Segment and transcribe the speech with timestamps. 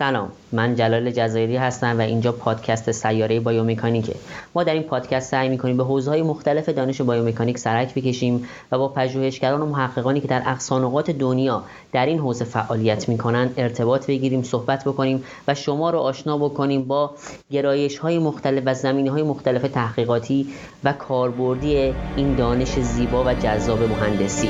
[0.00, 4.14] سلام من جلال جزایری هستم و اینجا پادکست سیاره بایومکانیکه.
[4.54, 8.88] ما در این پادکست سعی می‌کنیم به حوزه‌های مختلف دانش بایومکانیک سرک بکشیم و با
[8.88, 14.84] پژوهشگران و محققانی که در اقصانقات دنیا در این حوزه فعالیت می‌کنن ارتباط بگیریم صحبت
[14.84, 17.10] بکنیم و شما رو آشنا بکنیم با
[17.50, 20.46] گرایش های مختلف و زمینه های مختلف تحقیقاتی
[20.84, 24.48] و کاربردی این دانش زیبا و جذاب مهندسی.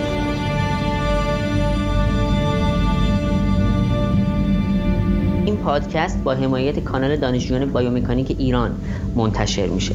[5.64, 8.70] پادکست با حمایت کانال دانشجویان بایومکانیک ایران
[9.16, 9.94] منتشر میشه.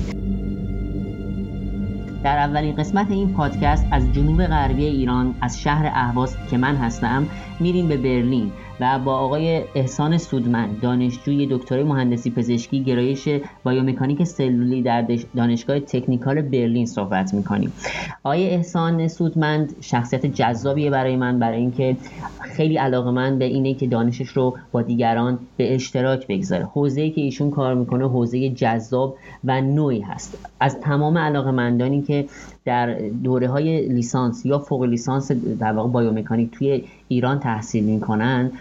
[2.23, 7.27] در اولین قسمت این پادکست از جنوب غربی ایران از شهر اهواز که من هستم
[7.59, 8.52] میریم به برلین.
[8.79, 13.29] و با آقای احسان سودمند دانشجوی دکترای مهندسی پزشکی گرایش
[13.63, 17.73] بایومکانیک سلولی در دانشگاه Technical برلین صحبت می‌کنیم.
[18.23, 21.98] آقای احسان سودمند شخصیت جذابیه برای من برای اینکه
[22.41, 26.65] خیلی علاقه من به اینه که دانشش رو با دیگران به اشتراک بگذاره.
[26.65, 30.37] حوزه‌ای که ایشون کار می‌کنه حوزه جذاب و نوعی هست.
[30.60, 32.26] از تمام علاقه مندانی که
[32.66, 38.52] در دوره های لیسانس یا فوق لیسانس در واقع بایومکانیک توی ایران تحصیل می‌کنن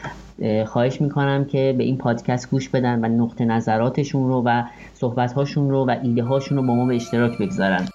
[0.67, 4.63] خواهش می‌کنم که به این پادکست گوش بدن و نقطه نظراتشون رو و
[4.95, 7.89] صحبتهاشون رو و ایده هاشون رو با ما به اشتراک بگذارن.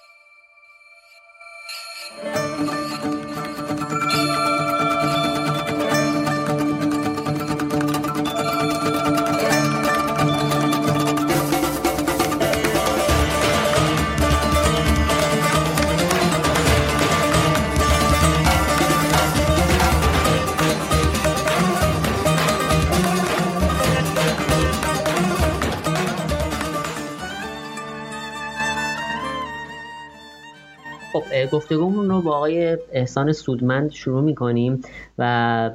[31.52, 34.82] گفتگومون رو با آقای احسان سودمند شروع می‌کنیم
[35.18, 35.70] و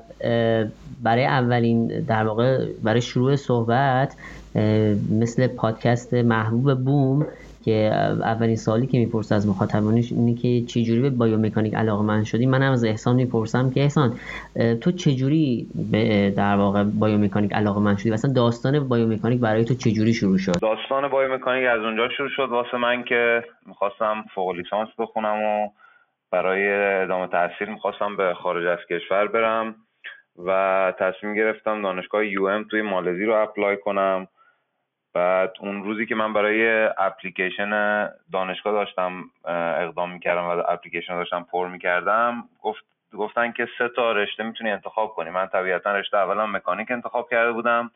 [1.04, 4.16] برای اولین در واقع برای شروع صحبت
[5.12, 7.26] مثل پادکست محبوب بوم
[7.66, 12.72] که اولین سوالی که می‌پرسه از مخاطبانش اینه که چجوری به بایومکانیک علاقه‌مند شدی؟ منم
[12.72, 14.14] از احسان می‌پرسم که احسان
[14.82, 20.38] تو چجوری به در واقع بایومکانیک علاقه‌مند شدی؟ مثلا داستان بایومکانیک برای تو چجوری شروع
[20.38, 25.70] شد؟ داستان بایومکانیک از اونجا شروع شد واسه من که می‌خواستم فوق لیسانس بخونم و
[26.32, 29.76] برای ادامه تحصیل می‌خواستم به خارج از کشور برم
[30.46, 34.28] و تصمیم گرفتم دانشگاه UM توی مالزی رو apply کنم.
[35.16, 37.70] بعد اون روزی که من برای اپلیکیشن
[38.34, 42.86] دانشگاه داشتم اقدام می‌کردم و اپلیکیشن داشتم پر می‌کردم گفت
[43.18, 45.30] گفتن که سه تا رشته می‌تونی انتخاب کنی.
[45.30, 47.92] من طبیعتا رشته اول رو مکانیک انتخاب کرده بودم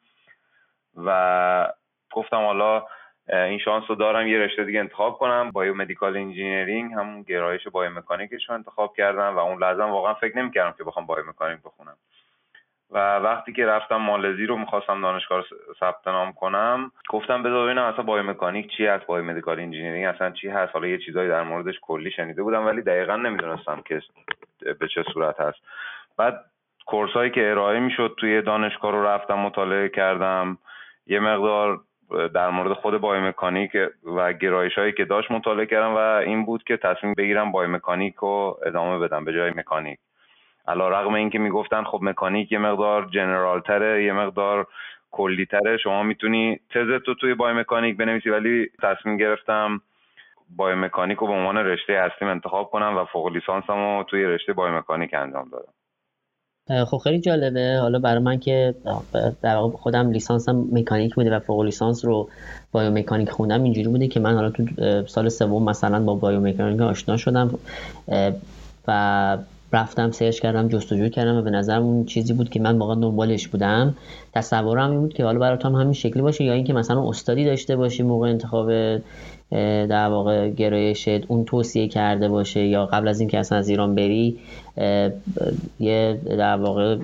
[1.06, 1.74] و
[2.12, 2.84] گفتم حالا
[3.30, 5.52] این شانس رو دارم یه رشته دیگه انتخاب کنم.
[5.52, 10.76] biomedical engineering همون گرایش بایو مکانیکش رو انتخاب کردم و اون لحظه واقعا فکر نمی‌کردم
[10.78, 11.96] که بخوام بایو مکانیک بخونم.
[12.92, 15.44] و وقتی که رفتم مالزی رو می‌خواستم دانشگاه
[15.80, 20.50] ثبت نام کنم گفتم بذار ببینم اصلا بایو مکانیک چی هست biomedical engineering اصلا چی
[20.50, 24.02] هست؟ حالا یه چیزایی در موردش کلی شنیده بودم ولی دقیقا نمی‌دونستم که
[24.80, 25.58] به چه صورت هست.
[26.18, 26.46] بعد
[26.86, 30.58] course هایی که ارائه می‌شد توی دانشگاه رو رفتم مطالعه کردم.
[31.08, 31.80] یه مقدار
[32.34, 33.72] در مورد خود بایومکانیک
[34.16, 38.60] و گرایش هایی که داشت مطالعه کردم و این بود که تصمیم بگیرم بایومکانیک رو
[38.66, 40.00] ادامه بدم به جای مکانیک.
[40.70, 44.68] علی رغم این که می‌گفتن خب مکانیک یه مقدار general تره یه مقدار
[45.12, 49.82] کلی تره شما می‌تونی تزت رو توی بایومکانیک بنویسی ولی تصمیم گرفتم
[50.56, 55.14] بایومکانیک رو به عنوان رشته اصلیم انتخاب کنم و فوق لیسانسم رو توی رشته بایومکانیک
[55.14, 55.74] انجام دادم
[56.86, 57.78] خب خیلی جالبه.
[57.82, 58.76] حالا برای من که
[59.42, 62.30] در واقع خودم لیسانسم مکانیک بوده و فوق لیسانس رو
[62.72, 63.64] بایومکانیک خوندم.
[63.64, 64.64] اینجوری بوده که من حالا تو
[65.08, 67.60] سال سوم مثلا با بایومکانیک آشنا شدم.
[68.88, 69.38] و
[69.74, 73.48] رفتم سرچ کردم جستجو کردم و به نظر اون چیزی بود که من واقعا دنبالش
[73.48, 73.96] بودم.
[74.34, 77.76] تصورم این بود که حالا برات هم همین شکلی باشه یا اینکه مثلا استادی داشته
[77.76, 78.98] باشی موقع انتخاب
[79.90, 84.38] در واقع گرایشت اون توصیه کرده باشه یا قبل از اینکه اصلا از ایران بری
[85.80, 86.98] یه در واقع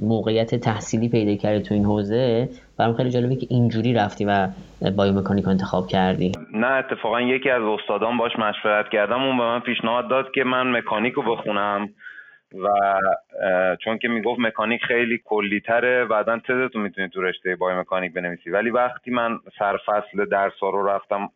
[0.00, 2.48] موقعیت تحصیلی پیدا کردی تو این حوزه.
[2.78, 4.48] برام خیلی جالبه که اینجوری رفتی و
[4.96, 6.32] بایومکانیک انتخاب کردی.
[6.52, 9.22] نه اتفاقا یکی از استادان باش مشورت کردم.
[9.22, 11.88] اون به من پیشنهاد داد که من مکانیک رو بخونم
[12.64, 12.68] و
[13.84, 18.70] چون که می‌گفت مکانیک خیلی کلی تره بعدا تزتون می‌تونی تو رشته بایومکانیک بنویسی؟ ولی
[18.70, 21.30] وقتی من سرفصل درس رو رفتم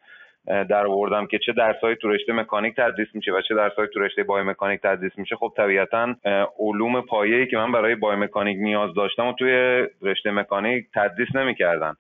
[0.47, 4.23] در آوردم که چه درسایی تو رشته مکانیک تدریس میشه و چه درسایی تو رشته
[4.23, 5.37] بایومکانیک تدریس میشه.
[5.37, 6.15] خب طبیعتا
[6.59, 11.95] علوم پایه‌ای که من برای بایومکانیک نیاز داشتم و توی رشته مکانیک تدریس نمی‌کردن.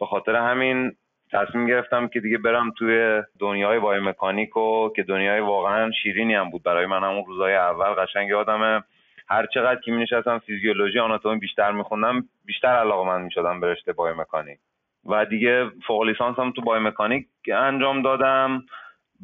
[0.00, 0.92] به خاطر همین
[1.32, 6.62] تصمیم گرفتم که دیگه برم توی دنیای بایومکانیک و که دنیای واقعا شیرینی هم بود
[6.62, 7.04] برای من.
[7.04, 8.82] همون روزای اول قشنگ یادمه
[9.28, 14.58] هر چقدر که نشستم فیزیولوژی آناتومی بیشتر میخوندم بیشتر علاقه‌مند می‌شدم به رشته بایومکانیک.
[15.06, 18.64] و دیگه فوق لیسانس هم تو بایومکانیک انجام دادم.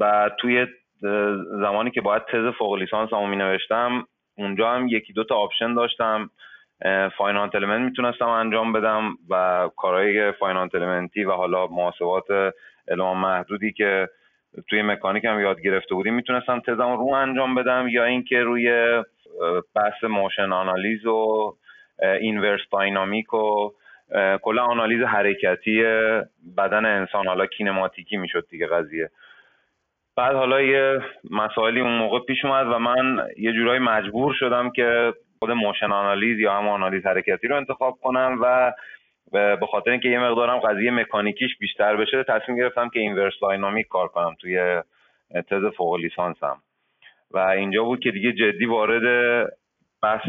[0.01, 0.67] و توی
[1.61, 5.75] زمانی که باید تز فوق لیسانس هم می نوشتم اونجا هم یکی دو تا option
[5.75, 6.31] داشتم.
[7.17, 12.55] finite element می‌تونستم انجام بدم و کارهای finite element ی و حالا محاسبات
[12.89, 14.09] المان محدودی که
[14.69, 18.71] توی مکانیک هم یاد گرفته بودیم می‌تونستم تزم رو انجام بدم یا اینکه روی
[19.75, 21.55] بحث motion آنالیز و
[22.21, 23.71] inverse dynamic و
[24.43, 25.83] کلا آنالیز حرکتی
[26.57, 27.27] بدن انسان.
[27.27, 29.11] حالا کینماتیکی می‌شد دیگه قضیه.
[30.17, 31.01] بعد حالا یه
[31.31, 36.39] مسائلی اون موقع پیش اومد و من یه جورایی مجبور شدم که خود motion آنالیز
[36.39, 38.73] یا همون آنالیز حرکتی رو انتخاب کنم و
[39.33, 44.09] به خاطر اینکه یه مقدارم قضیه مکانیکیش بیشتر بشه تصمیم گرفتم که inverse dynamic کار
[44.09, 44.83] کنم توی
[45.51, 46.57] تز فوق لیسانسم.
[47.31, 49.03] و اینجا بود که دیگه جدی وارد
[50.03, 50.29] بحث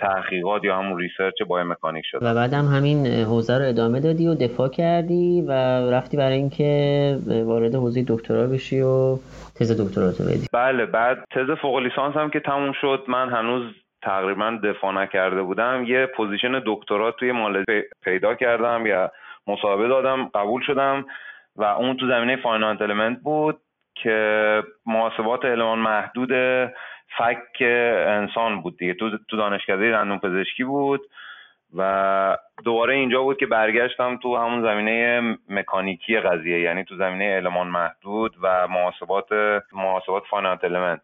[0.00, 4.68] تحقیقات یا همون research مکانیک شد و بعدم همین حوزه رو ادامه دادی و دفاع
[4.68, 5.52] کردی و
[5.90, 9.16] رفتی برای اینکه وارد حوزه دکترا بشی و
[9.54, 10.46] تز دکتراتو بدی.
[10.52, 13.62] بله بعد تز فوق لیسانس هم که تموم شد من هنوز
[14.02, 15.84] تقریبا دفاع نکرده بودم.
[15.86, 19.12] یه position دکترا توی مالزی پیدا کردم یا
[19.46, 21.04] مصاحبه دادم قبول شدم
[21.56, 23.60] و اون تو زمینه finite element بود
[24.02, 26.30] که محاسبات المان محدود
[27.18, 27.62] فک
[28.06, 28.94] انسان بود دیگه.
[28.94, 31.00] تو تو دانشکده دندون پزشکی بود
[31.76, 37.66] و دوباره اینجا بود که برگشتم تو همون زمینه مکانیکی قضیه یعنی تو زمینه المان
[37.66, 39.26] محدود و محاسبات
[39.72, 41.00] محاسبات finite element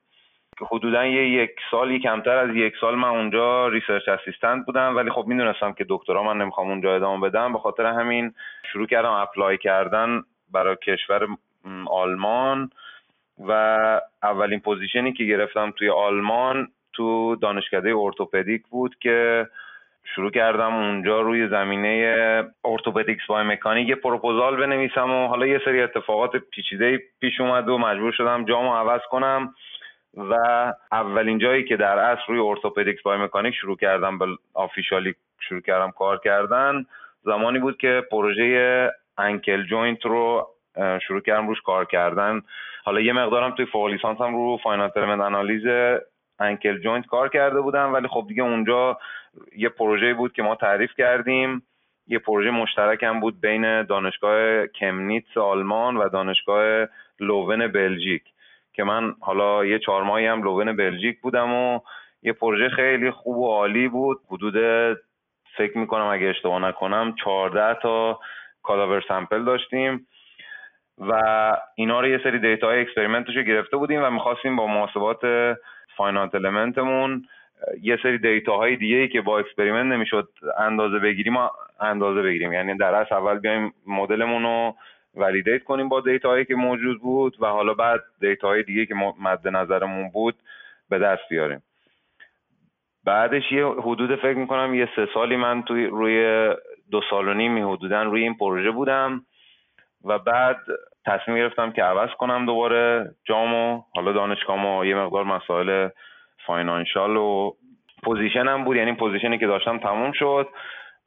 [0.58, 5.10] که حدودا یه یک سال کمتر از یک سال من اونجا research assistant بودم ولی
[5.10, 7.52] خب می‌دونستم که دکترا من نمی‌خوام اونجا ادامه بدم.
[7.52, 8.34] به خاطر همین
[8.72, 10.22] شروع کردم apply کردن
[10.52, 11.26] برای کشور
[11.87, 12.70] آلمان.
[13.38, 13.52] و
[14.23, 19.49] اولین position ی که گرفتم توی آلمان تو دانشکده ارتوپدیک بود که
[20.05, 26.37] شروع کردم اونجا روی زمینه orthopedics biomechanic یه پروپوزال بنویسم و حالا یه سری اتفاقات
[26.37, 29.55] پیچیده پیش اومد و مجبور شدم جامو عوض کنم
[30.17, 30.34] و
[30.93, 36.20] اولین جایی که در اصل روی orthopedics biomechanic شروع کردم به officially شروع کردم کار
[36.25, 36.84] کردن
[37.25, 40.49] زمانی بود که پروژه ankle joint رو
[41.06, 42.43] شروع کردم روش کار کردن.
[42.84, 45.62] حالا یه مقدارم توی فوق لیسانس هم رو finite element آنالیز
[46.38, 48.99] ankle joint کار کرده بودم ولی خب دیگه اونجا
[49.56, 51.62] یه پروژه بود که ما تعریف کردیم.
[52.06, 56.87] یه پروژه مشترک هم بود بین دانشگاه کمنیتس آلمان و دانشگاه
[57.20, 58.23] لوون بلژیک
[58.73, 61.81] که من حالا یه چهار ماهی هم لوون بلژیک بودم و
[62.23, 64.20] یه پروژه خیلی خوب و عالی بود.
[64.31, 64.55] حدود
[65.56, 68.19] فکر می‌کنم اگه اشتباه نکنم 14 تا
[68.62, 70.06] cadaver sample داشتیم.
[70.99, 71.12] و
[71.75, 75.21] اینا رو یه سری data های experiment ش رو گرفته بودیم و می‌خواستیم با محاسبات
[75.96, 77.25] finite element مون
[77.83, 80.29] یه سری data های دیگه ای که با experiment نمی‌شد
[80.59, 81.49] اندازه بگیریم و
[81.81, 82.53] اندازه بگیریم.
[82.53, 84.75] یعنی در اصل اول بیایم مدلمون رو
[85.14, 88.94] validate کنیم با data هایی که موجود بود و حالا بعد data های دیگه که
[89.21, 90.35] مد نظرمون بود
[90.91, 91.62] به دست بیاریم.
[93.05, 96.49] بعدش یه حدود فکر می‌کنم یه سه سالی من توی روی
[96.91, 99.23] دو سال و نیمی حدودا روی این پروژه بودم.
[100.04, 100.56] و بعد
[101.06, 103.82] تصمیم گرفتم که عوض کنم دوباره جامو.
[103.94, 105.88] حالا دانشگاهمو یه مقدار مسائل
[106.46, 107.52] financial و
[108.02, 108.76] position م بود.
[108.76, 110.49] یعنی position ی که داشتم تموم شد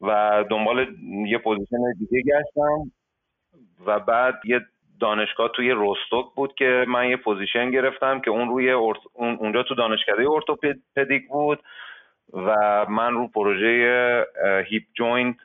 [0.02, 0.88] و دنبال
[1.28, 2.92] یه position دیگه گشتم.
[3.86, 4.62] و بعد یه
[5.00, 8.72] دانشگاه توی روستوک بود که من یه position گرفتم که اون روی
[9.14, 11.60] اونجا تو دانشکده ارتوپدیک بود
[12.34, 12.56] و
[12.90, 14.26] من رو پروژه
[14.70, 15.36] hip joint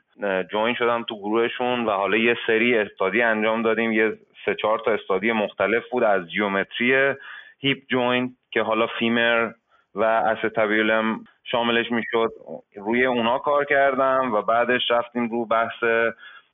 [0.51, 3.91] join شدم تو گروهشون و حالا یه سری study انجام دادیم.
[3.91, 7.13] یه سه چهار تا study مختلف بود از geometry
[7.59, 9.51] hip joint که حالا femur
[9.95, 12.31] و acetabulum شاملش می‌شد.
[12.75, 15.83] روی اونا کار کردم و بعدش رفتیم رو بحث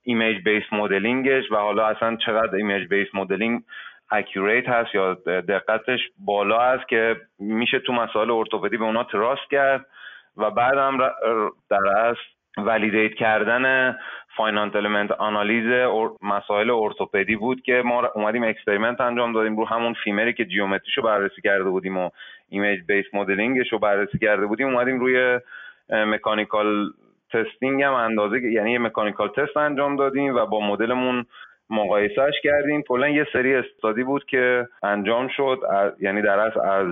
[0.04, 3.64] image based modeling ش و حالا اصلا چقدر image based modeling
[4.12, 9.86] accurate هست یا دقتش بالا است که میشه تو مسائل ارتوپدی به اونا trust کرد.
[10.38, 10.98] و بعدم
[11.70, 12.20] در اصل
[12.58, 13.96] validate کردن
[14.38, 15.90] finite element آنالیز
[16.22, 20.87] مسائل ارتوپدی بود که ما اومدیم experiment انجام دادیم رو همون femur ی که geometry
[20.87, 22.10] شو بررسی کرده بودیم و
[22.50, 24.68] image based modeling ش رو بررسی کرده بودیم.
[24.68, 25.40] اومدیم روی
[25.90, 26.90] mechanical
[27.34, 31.26] testing هم اندازه یعنی یه mechanical test انجام دادیم و با مدلمون
[31.70, 32.82] مقایسهش کردیم.
[32.82, 35.60] کلا یه سری study بود که انجام شد
[36.00, 36.88] یعنی در اصل از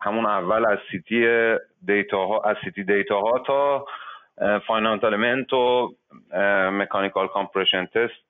[0.00, 1.54] همون اول از CT
[1.86, 3.86] data ها از CT data ها تا
[4.66, 5.94] finite element و
[6.72, 8.24] mechanical compression test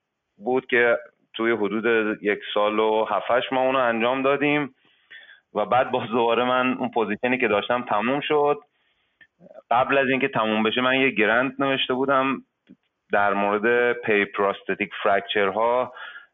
[0.45, 0.99] بود که
[1.35, 4.75] توی حدود یک سال و هفتش ما اونو انجام دادیم
[5.55, 8.59] و بعد باز دوباره من اون position ی که داشتم تموم شد.
[9.71, 12.43] قبل از اینکه تموم بشه من یه grant نوشته بودم
[13.13, 15.93] در مورد periprosthetic fracture ها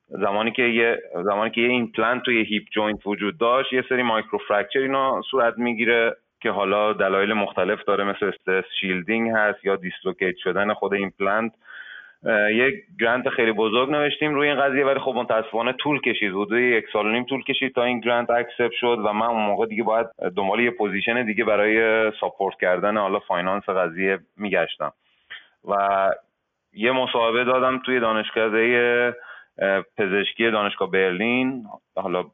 [0.08, 4.38] زمانی که یه زمانی که یه ایمپلنت توی hip joint وجود داشت یه سری micro
[4.48, 6.16] fracture اینا صورت می‌گیره.
[6.40, 11.52] که حالا دلایل مختلف داره مثل stress shielding هست یا dislocate شدن خود ایمپلنت
[12.50, 16.30] یک grant خیلی بزرگ نوشتیم روی این قضیه ولی خب متاسفانه طول کشید.
[16.30, 19.42] حدود یک سال و نیم طول کشید تا این grant accept شد و من اون
[19.42, 24.92] موقع دیگه باید دنبال یه position دیگه برای support کردن حالا finance قضیه میگشتم.
[25.68, 25.74] و
[26.72, 29.16] یه مصاحبه دادم توی دانشکده
[29.98, 31.64] پزشکی دانشگاه برلین.
[31.96, 32.24] حالا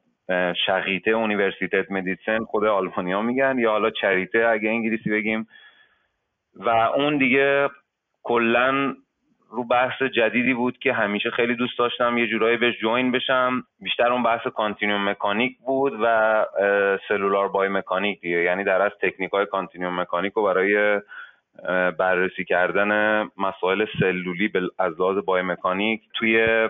[0.65, 3.59] Charité Universitätsmedizin خود آلمانیا میگن.
[3.59, 5.47] یا حالا Charité اگه انگلیسی بگیم.
[6.55, 7.69] و اون دیگه
[8.23, 8.95] کلا
[9.49, 13.63] رو بحث جدیدی بود که همیشه خیلی دوست داشتم یه جورایی بهش join بشم.
[13.79, 16.45] بیشتر اون بحث continuum mechanic بود و
[17.07, 18.37] cellular biomechanic دیگه.
[18.37, 21.01] یعنی در اصل تکنیک های continuum mechanic رو برای
[21.97, 26.67] بررسی کردن مسائل سلولی از لحاظ biomechanic توی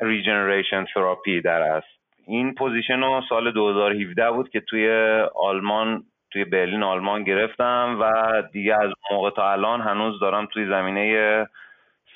[0.00, 1.99] regeneration therapy در اصل
[2.30, 4.90] این position رو سال 2017 بود که توی
[5.34, 8.12] آلمان توی برلین آلمان گرفتم و
[8.52, 11.46] دیگه از موقع تا الان هنوز دارم توی زمینه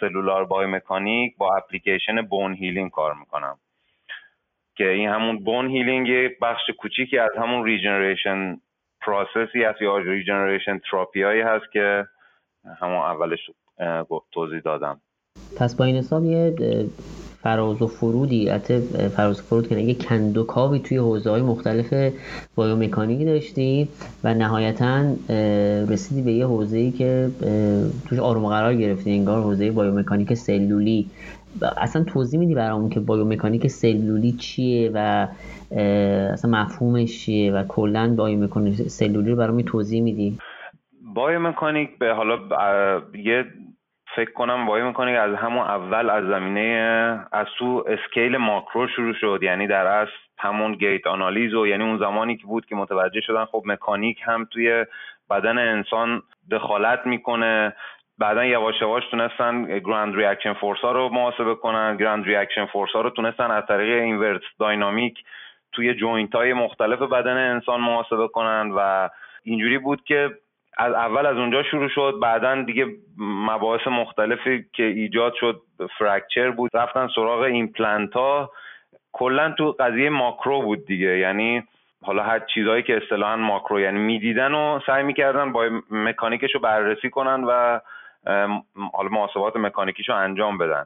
[0.00, 3.56] cellular biomechanic با application bone healing کار می‌کنم.
[4.76, 8.56] که این همون bone healing یه بخش کوچیکی از همون regeneration
[9.00, 12.06] process ی هست یا regeneration therapy هایی هست که
[12.80, 13.50] همون اولش
[14.32, 15.00] توضیح دادم.
[15.60, 16.54] پس با این حساب یه
[17.44, 18.80] فراز و فرودی حتی
[19.16, 22.12] فراز و فرود کنه یه کندوکاوی توی حوزه های مختلف
[22.54, 23.88] بایومکانیکی داشتی
[24.24, 25.14] و نهایتا
[25.88, 27.30] رسیدی به یه حوزه ای که
[28.08, 31.06] توش آروم قرار گرفتی انگار حوزه بایومکانیک سلولی.
[31.76, 35.28] اصلا توضیح میدی برامون که بایومکانیک سلولی چیه و
[36.30, 40.38] اصلا مفهومش چیه و کلا بایومکانیک سلولی رو برامون توضیح میدی؟
[41.14, 42.38] بایومکانیک به حالا
[43.24, 43.44] یه
[44.16, 49.38] فکر کنم وای می‌کنه از همون اول از زمینه از تو scale ماکرو شروع شد.
[49.42, 53.44] یعنی در اصل همون gait آنالیز و یعنی اون زمانی که بود که متوجه شدن
[53.44, 54.86] خب مکانیک هم توی
[55.30, 57.72] بدن انسان دخالت می‌کنه.
[58.18, 61.96] بعدا یواش یواش تونستن ground reaction force ها رو محاسبه کنن.
[61.96, 65.18] ground reaction force ها رو تونستن از طریق inverse dynamic
[65.72, 69.08] توی joint های مختلف بدن انسان محاسبه کنن و
[69.42, 70.30] اینجوری بود که
[70.76, 72.86] از اول از اونجا شروع شد بعدا دیگه
[73.18, 75.62] مباحث مختلفی که ایجاد شد
[75.98, 76.70] fracture بود.
[76.74, 78.50] رفتن سراغ ایمپلنت ها.
[79.12, 81.18] کلا تو قضیه ماکرو بود دیگه.
[81.18, 81.62] یعنی
[82.02, 87.10] حالا هر چیزهایی که اصطلاحا ماکرو یعنی می‌دیدن و سعی می‌کردن با مکانیکش رو بررسی
[87.10, 87.80] کنن و
[88.92, 90.84] حالا محاسبات مکانیکیش رو انجام بدن.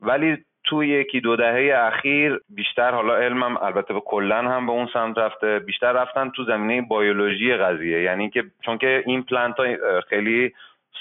[0.00, 4.88] ولی تو یکی دو دهه اخیر بیشتر حالا علمم البته به کلا هم به اون
[4.92, 8.02] سمت رفته بیشتر رفتن تو زمینه بیولوژی قضیه.
[8.02, 9.64] یعنی که چون که ایمپلنت ها
[10.08, 10.52] خیلی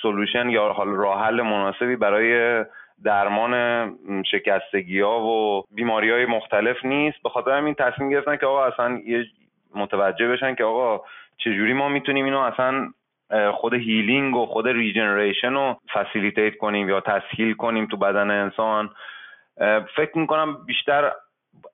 [0.01, 2.65] solution یا حال راه حل مناسبی برای
[3.03, 3.53] درمان
[4.31, 7.23] شکستگی ها و بیماری های مختلف نیست.
[7.23, 9.25] به خاطر همین تصمیم گرفتن که آقا اصلا یه
[9.75, 11.05] متوجه بشن که آقا
[11.37, 12.87] چجوری ما می‌تونیم اینو اصلا
[13.51, 18.89] خود healing و خود regeneration رو facilitate کنیم یا تسهیل کنیم تو بدن انسان.
[19.95, 21.11] فکر می‌کنم بیشتر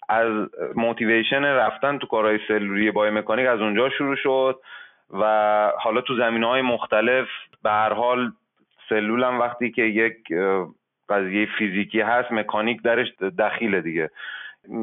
[0.09, 4.59] از موتیویشن رفتن تو کارهای سلولی بای مکانیک از اونجا شروع شد
[5.19, 7.27] و حالا تو زمین های مختلف
[7.63, 8.31] به هر حال
[8.89, 10.17] سلول هم وقتی که یک
[11.09, 13.07] قضیه فیزیکی هست مکانیک درش
[13.39, 14.09] دخیله دیگه.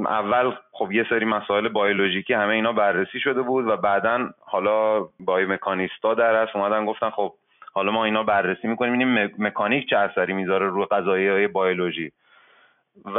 [0.06, 5.44] اول خب یه سری مسائل بیولوژیکی همه اینا بررسی شده بود و بعدا حالا بای
[5.44, 7.32] مکانیستا در هست اومدن گفتن خب
[7.72, 8.98] حالا ما اینا بررسی می‌کنیم.
[8.98, 12.12] این مکانیک چه اثری می‌ذاره روی قضایی های بیولوژی
[13.04, 13.18] و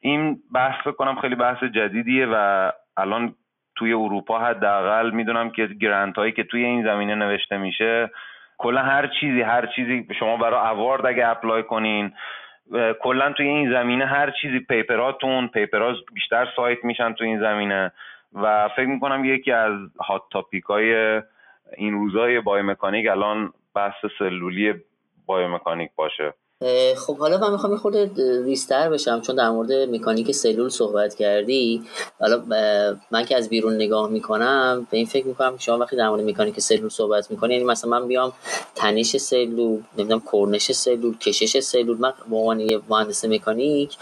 [0.00, 3.34] این بحث فکر کنم خیلی بحث جدیدیه و الان
[3.76, 8.10] توی اروپا حداقل می‌دونم که grant هایی که توی این زمینه نوشته میشه
[8.58, 12.12] کلا هر چیزی هر چیزی شما برای award اگه apply کنین
[13.00, 17.40] کلا توی این زمینه هر چیزی paper اتون paper ات بیشتر cite میشن توی این
[17.40, 17.92] زمینه
[18.32, 19.72] و فکر می‌کنم یکی از
[20.08, 21.22] hot topic های
[21.76, 24.74] این روزای بایومکانیک الان بحث سلولی
[25.26, 26.34] بایومکانیک باشه.
[26.96, 31.82] خب حالا من می‌خوام خرده ریزتر بشم چون در مورد مکانیک سلول صحبت کردی.
[32.20, 32.42] حالا
[33.10, 36.60] من که از بیرون نگاه می‌کنم به این فکر می‌کنم شما وقتی در مورد مکانیک
[36.60, 38.32] سلول صحبت می‌کنی یعنی مثلا من بیام
[38.74, 43.96] تنش سلول نمی‌دونم کرنش سلول کشش سلول من به عنوان یه مهندس مکانیک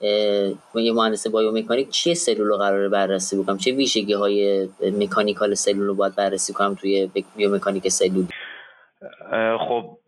[0.00, 5.94] یه مهندس بایومکانیک چیه سلول رو قراره بررسی بکنم؟ چه ویژگی های mechanical سلول رو
[5.94, 8.26] باید بررسی کنم توی بیومکانیک سلول؟
[9.68, 9.98] خب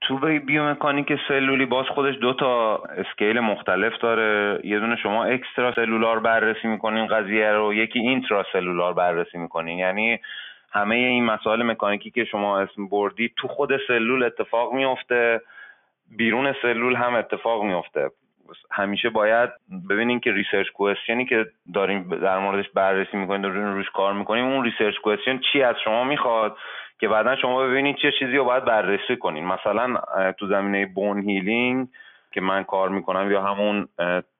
[0.00, 4.60] تو بیومکانیک سلولی باز خودش دو تا scale مختلف داره.
[4.64, 7.74] یه دونه شما extracellular بررسی می‌کنین قضیه رو.
[7.74, 10.18] یکی intracellular بررسی می‌کنین یعنی
[10.72, 15.40] همه این مسائل مکانیکی که شما اسم بردید تو خود سلول اتفاق میفته
[16.16, 18.10] بیرون سلول هم اتفاق میفته
[18.70, 19.50] همیشه باید
[19.90, 24.44] ببینین که research question ی که داریم در موردش بررسی می‌کنیم داریم روش کار می‌کنیم
[24.44, 26.56] اون research question چی از شما می‌خواد؟
[27.02, 29.46] که بعدا شما ببینید چه چیزی رو باید بررسی کنین.
[29.46, 29.96] مثلا
[30.38, 31.88] تو زمینه bone healing
[32.32, 33.88] که من کار می‌کنم یا همون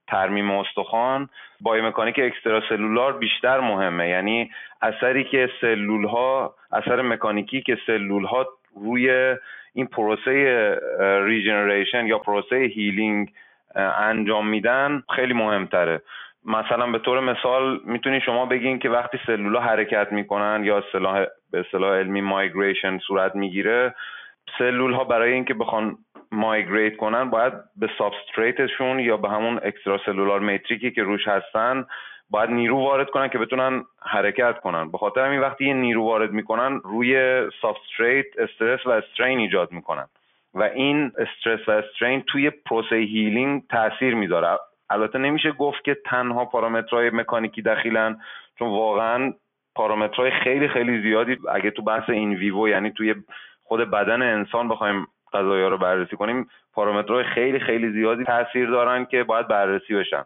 [0.08, 1.28] ترمیم استخوان
[1.60, 4.08] بایومکانیک extracellular بیشتر مهمه.
[4.08, 4.50] یعنی
[4.82, 9.36] اثری که سلول ها اثر مکانیکی که سلول ها روی
[9.74, 13.32] این پروسه regeneration یا پروسه healing
[13.98, 16.02] انجام میدن خیلی مهمتره.
[16.44, 21.60] مثلا به طور مثال می‌تونی شما بگین که وقتی سلولا حرکت می‌کنن یا اصطلاح به
[21.60, 23.94] اصطلاح علمی migration صورت می‌گیره
[24.58, 25.98] سلول ها برای اینکه بخوان
[26.32, 31.86] migrate کنن باید به substrate شون یا به همون extracellular matrix ی که روش هستن
[32.30, 34.90] باید نیرو وارد کنن که بتونن حرکت کنن.
[34.90, 40.06] به خاطر همین وقتی یه نیرو وارد می‌کنن روی substrate stress و strain ایجاد می‌کنن.
[40.54, 44.58] و این استرس و strain توی پروسه healing تاثیر می‌ذاره.
[44.92, 48.20] البته نمیشه گفت که تنها پارامترهای مکانیکی دخیلن
[48.58, 49.32] چون واقعا
[49.74, 53.14] پارامترهای خیلی خیلی زیادی اگه تو بحث in vivo یعنی توی
[53.62, 59.24] خود بدن انسان بخوایم قضایا رو بررسی کنیم پارامترهای خیلی خیلی زیادی تاثیر دارن که
[59.24, 60.24] باید بررسی بشن.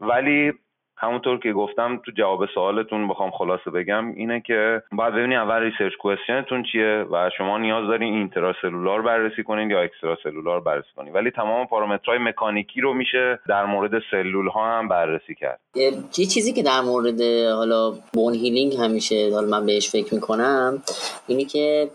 [0.00, 0.52] ولی
[0.98, 5.92] همونطور که گفتم تو جواب سوالتون بخوام خلاصه بگم اینه که باید ببینید اول research
[5.96, 11.12] question تون چیه و شما نیاز دارین intracellular بررسی کنین یا extracellular بررسی کنین.
[11.12, 15.60] ولی تمام پارامترهای مکانیکی رو میشه در مورد سلول ها هم بررسی کرد.
[15.74, 17.20] یه چیزی که در مورد
[17.56, 20.82] حالا bone healing همیشه حالا من بهش فکر می‌کنم
[21.26, 21.88] اینی که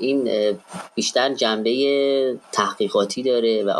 [0.00, 0.28] این
[0.94, 1.70] بیشتر جنبه
[2.52, 3.70] تحقیقاتی داره و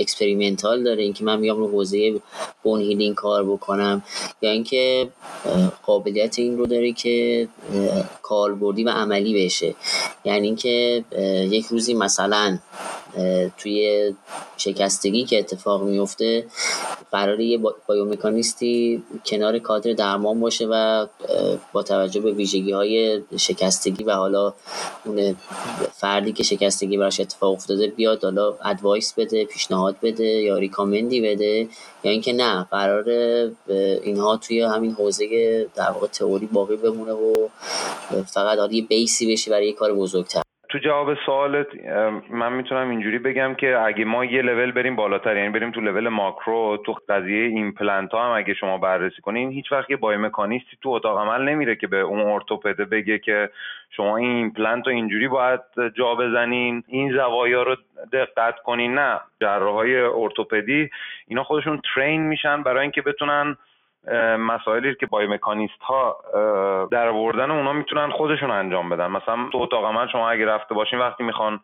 [0.00, 1.02] experimental داره.
[1.02, 2.20] اینکه من میام رو حوزه
[2.62, 4.02] bone healing کار بکنم.
[4.42, 5.08] یا اینکه
[5.86, 7.48] قابلیت این رو داره که
[8.22, 9.74] کاربردی و عملی بشه.
[10.24, 11.04] یعنی اینکه
[11.50, 12.58] یک روزی مثلا
[13.58, 14.14] توی
[14.56, 16.46] شکستگی که اتفاق میفته
[17.12, 21.06] قرار یه بایومکانیستی کنار کادر درمان باشه و
[21.72, 24.54] با توجه به ویژگی های شکستگی و حالا
[25.04, 25.36] اون
[25.92, 31.68] فردی که شکستگی براش اتفاق افتاده بیاد حالا ادوایس بده پیشنهاد بده یا ریکامندی بده
[32.04, 33.04] یا اینکه نه قرار
[34.02, 35.26] اینها توی همین حوزه
[35.74, 37.48] در واقع تئوری باقی بمونه و
[38.26, 40.45] فقط حالا یه بیسی بشه برای یه کار بزرگتر.
[40.68, 41.66] تو جواب سوالت
[42.30, 46.08] من می‌تونم اینجوری بگم که اگه ما یه لول بریم بالاتر یعنی بریم تو level
[46.08, 50.76] macro تو قضیه ایمپلنت ها هم اگه شما بررسی کنین هیچ وقت یه biomechanist ی
[50.82, 53.50] تو اتاق عمل نمیره که به اون ارتوپده بگه که
[53.90, 55.60] شما این ایمپلنت رو اینجوری باید
[55.94, 57.76] جا بزنین این زوایا رو
[58.12, 58.94] دقت کنین.
[58.94, 60.90] نه جراحای ارتوپدی
[61.28, 63.56] اینا خودشون train میشن برای اینکه بتونن
[64.38, 66.16] مسائلی که biomechanist ها
[66.90, 69.06] در آوردن اونا می‌تونن خودشون انجام بدن.
[69.06, 71.60] مثلا تو اتاق عمل شما اگه رفته باشین وقتی می‌خوان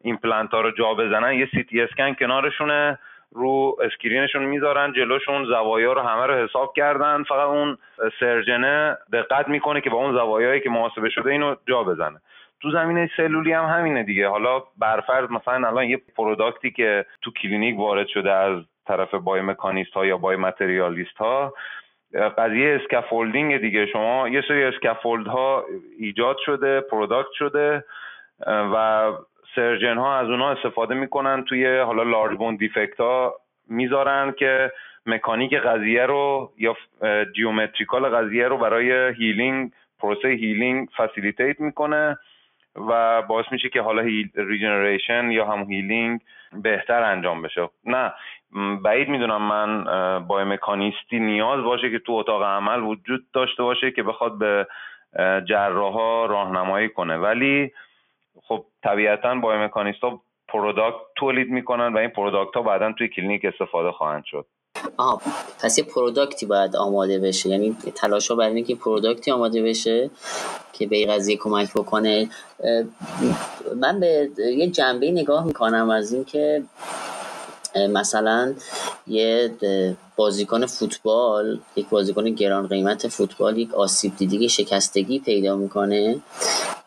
[0.00, 2.98] ایمپلنت ها رو جا بزنن یه سی تی اسکن کنارشونه
[3.32, 7.22] رو screen شون می‌ذارن جلوشون زوایا رو همه رو حساب کردن.
[7.22, 7.78] فقط اون
[8.20, 12.20] surgeon ه دقت می‌کنه که با اون زوایایی که محاسبه شده اینو جا بزنه.
[12.62, 14.28] تو زمینه سلولی هم همینه دیگه.
[14.28, 19.92] حالا برفرض مثلا الان یه product ی که تو کلینیک وارد شده از طرف biomechanist
[19.92, 21.54] ها یا biomaterialist ها
[22.14, 23.86] قضیه scaffolding دیگه.
[23.86, 25.64] شما یه سری scaffold ها
[25.98, 27.84] ایجاد شده product شده
[28.46, 29.12] و
[29.54, 33.34] surgeon ها از اونها استفاده می‌کنن توی حالا large bone defect ها
[33.68, 34.72] می‌ذارن که
[35.06, 36.76] مکانیک قضیه رو یا
[37.36, 42.18] geometrical قضیه رو برای healing پروسه healing facilitate می‌کنه
[42.88, 44.02] و باعث میشه که حالا
[44.34, 46.20] regeneration یا هم healing
[46.52, 47.68] بهتر انجام بشه.
[47.84, 48.12] نه
[48.82, 49.84] بعید می‌دونم من
[50.28, 54.66] biomechanist ی نیاز باشه که تو اتاق عمل وجود داشته باشه که بخواد به
[55.48, 57.16] جراحا راهنمایی کنه.
[57.16, 57.72] ولی
[58.42, 59.68] خب طبیعتا با
[60.02, 64.46] ها product تولید می‌کنن و این product ها بعدا توی کلینیک استفاده خواهند شد.
[64.96, 65.20] آها
[65.64, 67.48] پس یه product ی باید آماده بشه.
[67.48, 70.10] یعنی تلاش ها برای اینکه product ی آماده بشه
[70.72, 72.28] که به قضیه کمک بکنه.
[73.80, 76.62] من به یه جنبه نگاه می‌کنم از اینکه
[77.76, 78.54] مثلا
[79.06, 79.50] یه
[80.16, 86.20] بازیکن فوتبال یک بازیکن گران قیمت فوتبال یک آسیب دیدگی شکستگی پیدا می‌کنه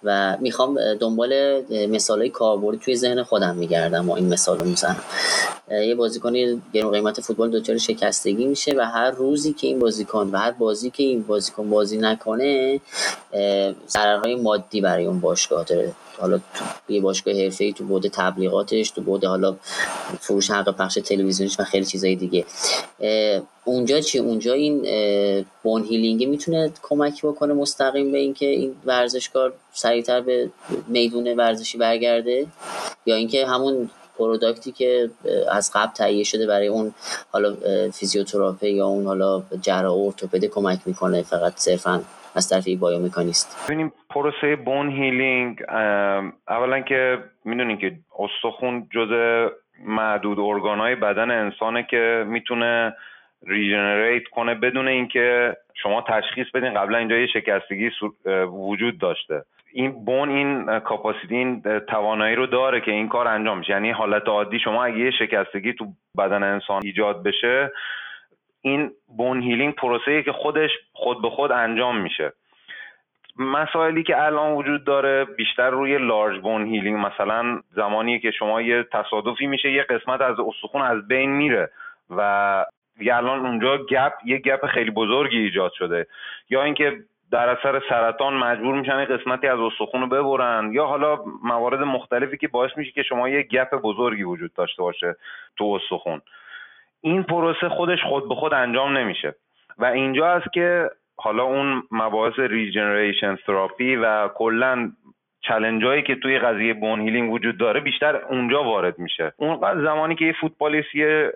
[0.04, 5.04] و می‌خوام دنبال مثال های کاربردی توی ذهن خودم میگردم و این مثال رو می‌زنم.
[5.71, 6.34] یه بازیکن
[6.73, 10.89] گران قیمت فوتبال دچار شکستگی میشه و هر روزی که این بازیکن و هر بازی
[10.89, 12.80] که این بازیکن بازی نکنه
[13.88, 15.93] ضررهای مادی برای اون باشگاه داره.
[16.19, 16.39] حالا
[16.89, 19.56] یه باشگاه حرفه‌ای تو بود تبلیغاتش تو بود حالا
[20.19, 22.45] فروش حق پخش تلویزیونیش و خیلی چیزای دیگه.
[23.65, 24.82] اونجا چی؟ اونجا این
[25.63, 30.49] bone healing می‌تونه کمک بکنه مستقیم به اینکه این ورزشکار سریعتر به
[30.88, 32.47] میدون ورزشی برگرده؟
[33.06, 35.10] یا اینکه همون product ی که
[35.51, 36.93] از قبل تهیه شده برای اون
[37.32, 37.58] حالا
[37.93, 42.03] فیزیوتراپی یا اون حالا جراح ارتوپد کمک می‌کنه فقط صرفا
[42.38, 43.67] از طرف biomechanist.
[43.67, 45.63] ببینیم پروسه bone healing
[46.47, 49.10] اولا که می‌دونین که استخون جز
[49.86, 52.95] معدود ارگانهای بدن انسانه که می‌تونه
[53.48, 56.73] regenerate کنه بدون اینکه شما تشخیص بدین.
[56.73, 57.91] قبلا اینجا یه شکستگی
[58.52, 59.43] وجود داشته.
[59.73, 63.73] این bone این capacity این توانایی رو داره که این کار انجام میشه.
[63.73, 65.86] یعنی حالت عادی شما اگه یه شکستگی تو
[66.17, 67.71] بدن انسان ایجاد بشه
[68.62, 72.34] این bone healing پروسه که خودش خود به خود انجام میشه.
[73.39, 78.84] مسائلی که الان وجود داره بیشتر روی large bone healing مثلا زمانی که شما یه
[78.84, 81.70] تصادفی میشه یه قسمت از استخون از بین میره
[82.10, 82.65] و
[83.00, 86.08] یه الان اونجا gap یه gap خیلی بزرگی ایجاد شده.
[86.50, 86.98] یا اینکه
[87.32, 92.48] در اثر سرطان مجبور میشن قسمتی از استخون رو ببرن یا حالا موارد مختلفی که
[92.48, 95.15] باعث میشه که شما یه gap بزرگی وجود داشته باشه
[95.58, 96.22] تو استخون.
[97.02, 99.36] این پروسه خودش خود به خود انجام نمیشه.
[99.78, 104.92] و اینجا است که حالا اون مباحث regeneration therapy و کلا
[105.41, 109.34] challenge هایی که توی قضیه bone healing وجود داره بیشتر اونجا وارد میشه.
[109.38, 111.32] اون زمانی که یه فوتبالیست یه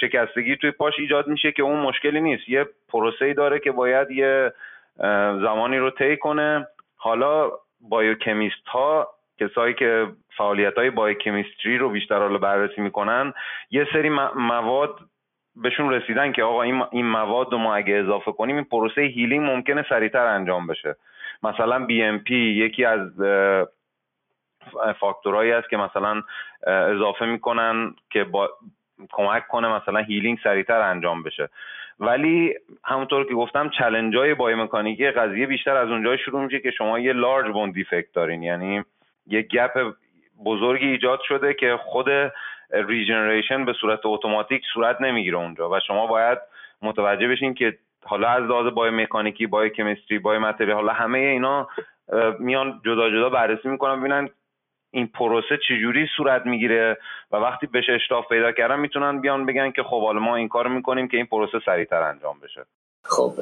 [0.00, 2.48] شکستگی توی پاش ایجاد میشه که اون مشکلی نیست.
[2.48, 4.52] یه پروسه داره که باید یه
[5.42, 6.66] زمانی رو طی کنه.
[6.96, 7.50] حالا
[7.80, 9.08] بایوکمیست ها
[9.40, 13.32] کسایی که فعالیت های بایوکمیستری رو بیشتر حالا بررسی می‌کنن.
[13.70, 14.98] یه سری مواد
[15.56, 19.86] بهشون رسیدن که آقا این, مواد رو ما اگه اضافه کنیم این پروسه هیلینگ ممکنه
[19.88, 20.96] سریعتر انجام بشه.
[21.42, 23.10] مثلا BMP یکی از
[25.00, 26.22] فاکتورهایی است که مثلا
[26.66, 28.50] اضافه می‌کنن که با
[29.12, 31.48] کمک کنه مثلا healing سریعتر انجام بشه.
[32.00, 36.70] ولی همونطور که گفتم challenge های biomechanic ی قضیه بیشتر از اونجای شروع میشه که
[36.70, 38.42] شما یه large bone defect دارین.
[38.42, 38.84] یعنی
[39.26, 39.94] یه gap
[40.44, 42.06] بزرگی ایجاد شده که خود
[42.70, 45.70] regeneration به صورت اتوماتیک صورت نمی‌گیره اونجا.
[45.70, 46.38] و شما باید
[46.82, 51.68] متوجه بشین که حالا از لحاظ biomechanic ی biochemistry biomaterial حالا همه اینا
[52.38, 54.28] میان جدا جدا بررسی می‌کنن ببینن
[54.90, 56.98] این پروسه چجوری صورت می‌گیره
[57.32, 60.68] و وقتی بهش اشتاف پیدا کردن می‌تونن بیان بگن که خب حالا ما این کار
[60.68, 62.64] می‌کنیم که این پروسه سریعتر انجام بشه.
[63.06, 63.32] خب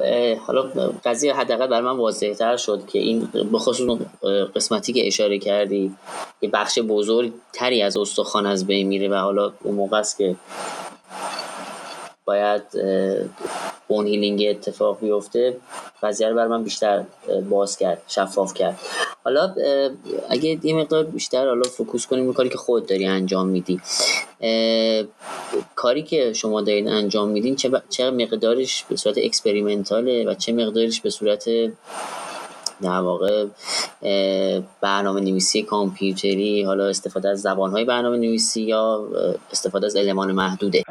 [0.47, 0.71] حالا
[1.05, 3.99] قضیه حداقل برای من واضح تر شد که این بخصوص
[4.55, 5.95] قسمتی که اشاره کردی
[6.41, 10.35] یه بخش بزرگ تری از استخوان از بین میره و حالا اون موقع است که
[12.25, 12.63] باید
[13.93, 15.57] بون هیلینگ اتفاق بیفته
[16.03, 17.03] قضیه رو بر من بیشتر
[17.49, 18.79] باز کرد شفاف کرد.
[19.23, 19.55] حالا
[20.29, 23.81] اگه یه مقدار بیشتر حالا focus کنیم کاری که خود داری انجام میدی.
[25.75, 30.53] کاری که شما دارید انجام میدین چه, چه مقدارش به صورت experimental ه و چه
[30.53, 31.49] مقدارش به صورت
[32.81, 33.45] در واقع
[34.81, 39.07] برنامه نویسی کامپیوتری حالا استفاده از زبانهای برنامه نویسی یا
[39.51, 40.83] استفاده از المان محدوده؟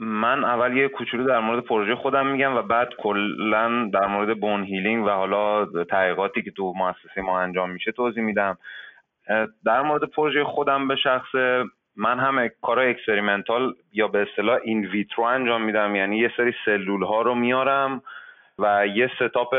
[0.00, 4.64] من اول یه کوچولو در مورد پروژه خودم میگم و بعد کلا در مورد bone
[4.64, 8.58] healing و حالا تحقیقاتی که تو مؤسسه ما انجام میشه توضیح میدم.
[9.64, 11.34] در مورد پروژه خودم به شخص
[11.96, 15.96] من هم کارهای experimental یا به اصطلاح in vitro انجام میدم.
[15.96, 18.02] یعنی یه سری سلول ها رو میارم
[18.58, 19.54] و یه setup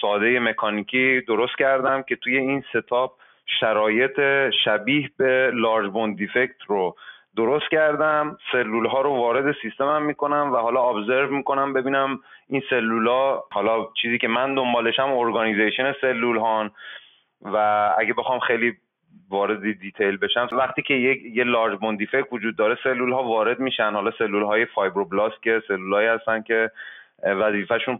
[0.00, 3.12] ساده مکانیکی درست کردم که توی این setup
[3.60, 4.20] شرایط
[4.64, 6.96] شبیه به large bone defect رو
[7.36, 8.38] درست کردم.
[8.52, 12.18] سلول ها رو وارد سیستمم می‌کنم و حالا observe می‌کنم ببینم
[12.48, 16.70] این سلول ها حالا چیزی که من دنبالشم organization سلول هان
[17.42, 17.56] و
[17.98, 18.72] اگه بخوام خیلی
[19.30, 23.60] وارد detail بشم وقتی که یک یه large bone defect وجود داره سلول ها وارد
[23.60, 23.92] میشن.
[23.92, 26.70] حالا سلول های fibroblast که سلول هستن که
[27.22, 27.98] وظیفهشون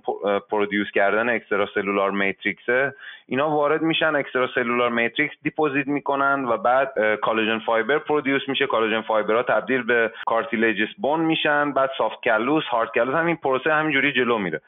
[0.50, 2.94] produce کردن extracellular matrix ه
[3.26, 8.66] اینا وارد میشن extracellular matrix deposit می‌کنن و بعد collagen fiber produce میشه.
[8.66, 11.72] collagen ها تبدیل به cartilaginous bone میشن.
[11.72, 14.60] بعد soft callus hard callus همین پروسه همینجوری جلو میره.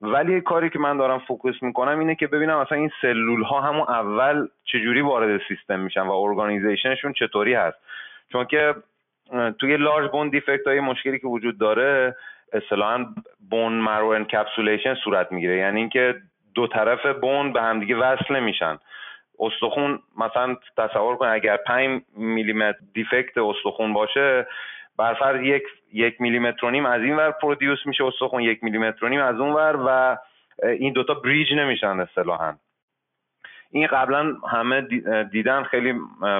[0.00, 3.86] ولی کاری که من دارم focus می‌کنم اینه که ببینم اصلا این سلول ها همون
[3.88, 7.76] اول چجوری وارد سیستم میشن و organization شون چطوری هست.
[8.32, 8.74] چون که
[9.58, 12.16] توی large bone defect های مشکلی که وجود داره
[12.52, 13.06] اصطلاحا
[13.50, 15.56] bone marrow encapsulation صورت می‌گیره.
[15.56, 16.14] یعنی اینکه
[16.54, 18.78] دو طرف bone به همدیگه وصل نمیشن.
[19.38, 24.46] استخون مثلا تصور کن اگر 5 میلیمتر defect استخون باشه
[24.98, 29.08] بر یک یک میلیمتر و نیم از این ور produce میشه استخون یک میلیمتر و
[29.08, 30.16] نیم از اون ور و
[30.68, 32.54] این دوتا bridge نمیشن اصطلاحا.
[33.70, 34.80] این قبلا همه
[35.30, 35.94] دیدن خیلی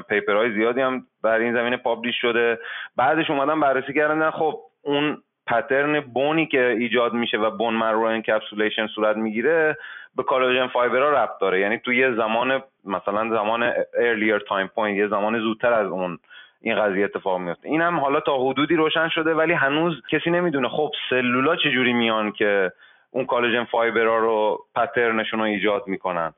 [0.08, 2.58] paper های زیادی هم در این زمینه publish شده.
[2.96, 8.00] بعدش اومدن بررسی کردن خب اون pattern bone ی که ایجاد میشه و bone marrow
[8.00, 9.78] encapsulation صورت می‌گیره
[10.16, 11.60] به collagen fiber ها ربط داره.
[11.60, 16.18] یعنی توی یه زمان مثلا زمان earlier time point یه زمان زودتر از اون
[16.60, 17.68] این قضیه اتفاق میفته.
[17.68, 20.68] این هم حالا تا حدودی روشن شده ولی هنوز کسی نمی‌دونه.
[20.68, 22.72] خب سلولا چجوری میان که
[23.10, 26.32] اون collagen fiber ها رو pattern شون رو ایجاد می‌کنن؟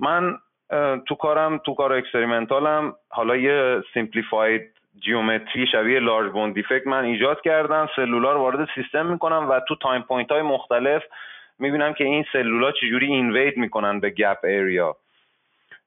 [0.00, 0.38] من
[1.08, 7.04] تو کارم تو کار experimental م حالا یه simplified geometry شبیه large bone defect من
[7.04, 7.88] ایجاد کردم.
[7.96, 11.02] سلولا رو وارد سیستم می‌کنم و تو time point های مختلف
[11.58, 14.96] می‌بینم که این سلولا چجوری invade می‌کنن به gap area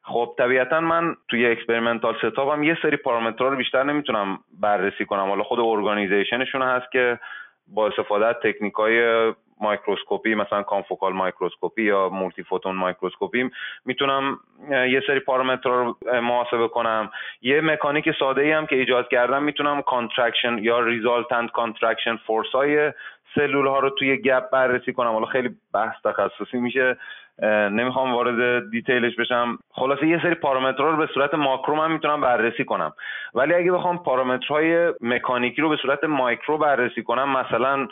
[0.03, 5.29] خب طبیعتا من توی experimental setup م یه سری پارامترها رو بیشتر نمی‌تونم بررسی کنم.
[5.29, 7.19] حالا خود organization شون هست که
[7.67, 13.49] با استفاده از تکنیک های microscopy مثلا confocal microscopy یا multiphoton microscopy
[13.85, 19.43] می‌تونم یه سری پارامتر رو محاسبه کنم یه مکانیک ساده ای هم که ایجاد کردم
[19.43, 22.91] می‌تونم contraction یا resultant contraction force های
[23.35, 26.97] سلول ها رو توی gap بررسی کنم حالا خیلی بحث تخصصی میشه
[27.47, 29.57] نمی‌خوام وارد detail ش بشم.
[29.71, 32.93] خلاصه یه سری پارامترها رو به صورت ماکرو من می‌تونم بررسی کنم.
[33.33, 37.87] ولی اگه بخوام پارامترهای مکانیکی رو به صورت مایکرو بررسی کنم مثلا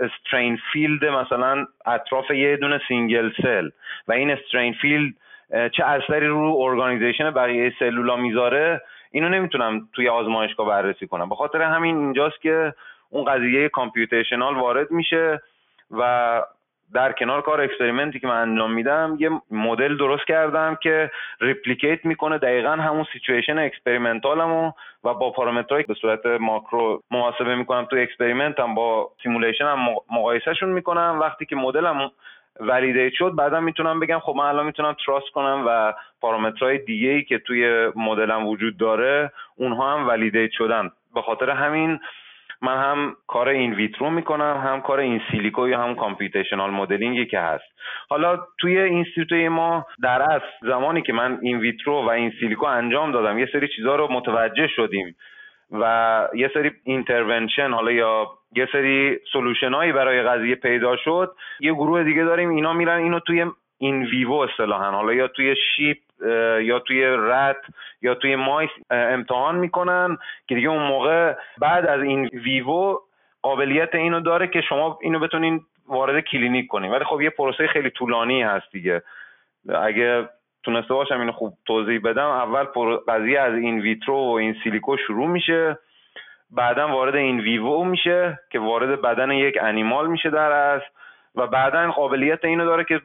[0.00, 3.68] strain field مثلا اطراف یه دونه single cell
[4.08, 5.14] و این strain field
[5.72, 11.28] چه اثری رو organization بقیه سلولا می‌ذاره اینو نمی‌تونم توی آزمایشگاه بررسی کنم.
[11.28, 12.74] به خاطر همین اینجاست که
[13.10, 15.42] اون قضیه computational وارد میشه
[15.90, 16.42] و
[16.94, 22.04] در کنار کار experiment ی که من انجام میدم یه مدل درست کردم که replicate
[22.04, 24.72] می‌کنه دقیقا همون situation experimental مو
[25.04, 29.78] و با پارامترهایی به صورت ماکرو محاسبه می‌کنم تو experiment هم با simulation هم
[30.10, 31.18] مقایسهشون می‌کنم.
[31.20, 32.10] وقتی که مدلم
[32.60, 37.24] validate شد بعدا می‌تونم بگم خب من الان می‌تونم trust کنم و پارامترهای دیگه ای
[37.24, 40.90] که توی مدلم وجود داره اونها هم validate شدن.
[41.14, 42.00] به خاطر همین
[42.62, 47.26] من هم کار in vitro می‌کنم هم کار in silico یا هم computational modeling ی
[47.26, 47.64] که هست.
[48.10, 52.66] حالا توی institute ی ما در اصل زمانی که من in vitro و in silico
[52.66, 55.16] انجام دادم یه سری چیزها رو متوجه شدیم
[55.72, 61.34] و یه سری intervention حالا یا یه سری solution هایی برای قضیه پیدا شد.
[61.60, 63.44] یه گروه دیگه داریم اینا میرن اینو توی
[63.78, 65.98] in vivo اصطلاحا حالا یا توی sheep
[66.60, 67.56] یا توی rat
[68.02, 72.98] یا توی mice امتحان می‌کنن که دیگه اون موقع بعد از in vivo
[73.42, 76.90] قابلیت اینو داره که شما اینو بتونین وارد کلینیک کنین.
[76.90, 79.02] ولی خب یه پروسه خیلی طولانی هست دیگه.
[79.82, 80.28] اگه
[80.64, 82.26] تونسته باشم اینو خوب توضیح بدم.
[82.26, 82.64] اول
[83.08, 85.78] قضیه از in vitro و in silico شروع میشه.
[86.50, 90.80] بعدا وارد in vivo میشه که وارد بدن یک animal میشه در از
[91.38, 93.00] و بعدا قابلیت اینو داره که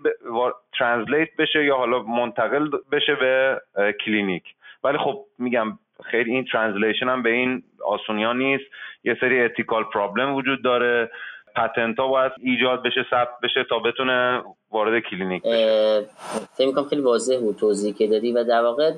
[0.80, 3.62] translate بشه یا حالا منتقل بشه به
[4.06, 4.44] کلینیک.
[4.84, 8.64] ولی خب میگم خیلی این translation هم به این آسونیا نیست.
[9.04, 11.12] یه سری ethical problem وجود داره.
[11.56, 16.06] patent ها باید ایجاد بشه ثبت بشه تا بتونه وارد کلینیک بشه.
[16.54, 18.92] فکر می‌کنم خیلی واضح بود توضیحی که دادی و در واقع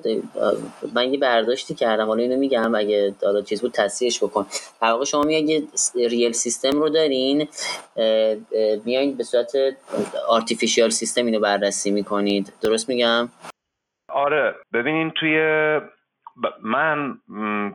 [0.93, 2.07] من یه برداشتی کردم.
[2.07, 4.45] حالا اینو میگم اگه حالا چیز بود تصحیحش بکن.
[4.81, 5.63] در واقع شما میگه
[5.95, 7.47] real system رو دارین
[8.85, 9.51] میایین به صورت
[10.27, 12.53] artificial system اینو بررسی می‌کنید.
[12.61, 13.29] درست میگم؟
[14.09, 15.37] آره ببینین توی
[16.63, 17.17] من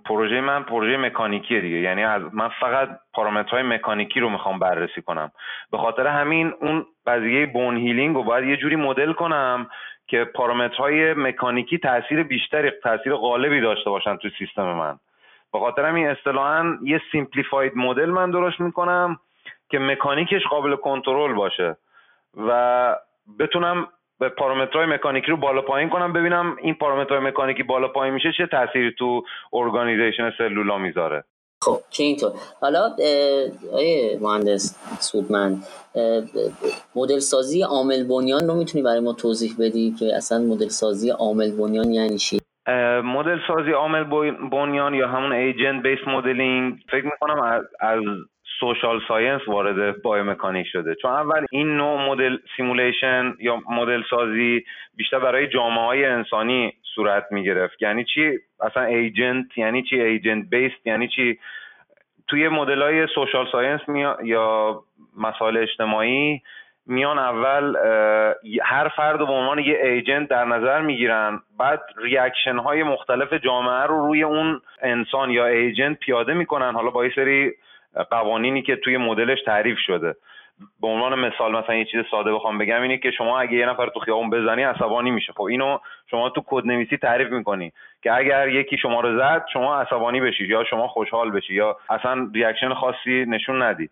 [0.04, 1.76] پروژه من پروژه مکانیکی دیگه.
[1.76, 5.32] یعنی من فقط پارامترهای مکانیکی رو می‌خوام بررسی کنم.
[5.72, 9.66] به خاطر همین اون قضیه bone healing رو باید یه جوری مدل کنم
[10.06, 14.98] که پارامترهای مکانیکی تاثیر بیشتری تاثیر غالبی داشته باشن تو سیستم من.
[15.52, 19.18] به خاطر همین اصطلاحا یه simplified model من درست می‌کنم
[19.70, 21.76] که مکانیکش قابل کنترل باشه
[22.36, 22.96] و
[23.38, 23.88] بتونم
[24.20, 28.46] به پارامترهای مکانیکی رو بالا پایین کنم ببینم این پارامترهای مکانیکی بالا پایین میشه چه
[28.46, 29.22] تاثیری تو
[29.52, 31.24] organization سلولا می‌ذاره.
[31.62, 32.32] خب که اینطور.
[32.60, 32.96] حالا
[33.72, 35.66] آقای مهندس سودمند
[36.94, 41.50] مدل سازی عامل بنیان رو می‌تونی برای ما توضیح بدی که اصلا مدل سازی عامل
[41.50, 42.40] بنیان یعنی چی؟
[43.04, 44.04] مدل سازی عامل
[44.52, 48.00] بنیان یا همون agent-based modeling فکر می‌کنم از, از
[48.60, 50.94] social science وارد biomechanics شده.
[50.94, 54.64] چون اول این نوع مدل simulation یا مدل سازی
[54.96, 60.86] بیشتر برای جامعه های انسانی صورت می گرفت یعنی چی؟ اصلا agent یعنی چی؟ agent-based
[60.86, 61.38] یعنی چی؟
[62.28, 63.80] توی مدل های social science
[64.24, 64.82] یا
[65.18, 66.42] مسائل اجتماعی
[66.86, 67.76] میان اول
[68.62, 71.40] هر فرد به عنوان یه agent در نظر می‌گیرن.
[71.58, 76.74] بعد reaction های مختلف جامعه رو روی اون انسان یا agent پیاده می‌کنن.
[76.74, 77.52] حالا با یه سری
[78.10, 80.14] قوانینی که توی مدلش تعریف شده.
[80.80, 83.88] به عنوان مثال مثلا یه چیز ساده بخوام بگم اینه که شما اگه یه نفر
[83.88, 85.32] تو خیابون بزنی عصبانی میشه.
[85.32, 85.78] خب اینو
[86.10, 87.72] شما تو کد نویسی تعریف می‌کنی
[88.02, 92.30] که اگر یکی شما رو زد شما عصبانی بشید یا شما خوشحال بشی یا اصلا
[92.34, 93.90] reaction خاصی نشون ندی.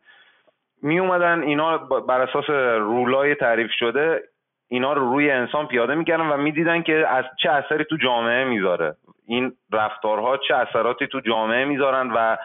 [0.83, 4.23] می اومدن اینا بر اساس rule ای تعریف شده
[4.69, 8.95] اینا رو روی انسان پیاده می‌کردن و می‌دیدن که از چه اثری تو جامعه می‌ذاره.
[9.27, 12.37] این رفتارها چه اثراتی تو جامعه می‌ذارن و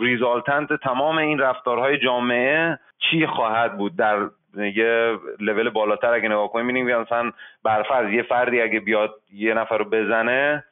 [0.00, 4.18] ریزالتنت تمام این رفتارهای جامعه چی خواهد بود؟ در
[4.56, 7.32] یه لول بالاتر اگه نگاه کنیم می‌بینیم مثلا
[7.64, 10.64] برفرض یه فردی اگه بیاد یه نفر رو بزنه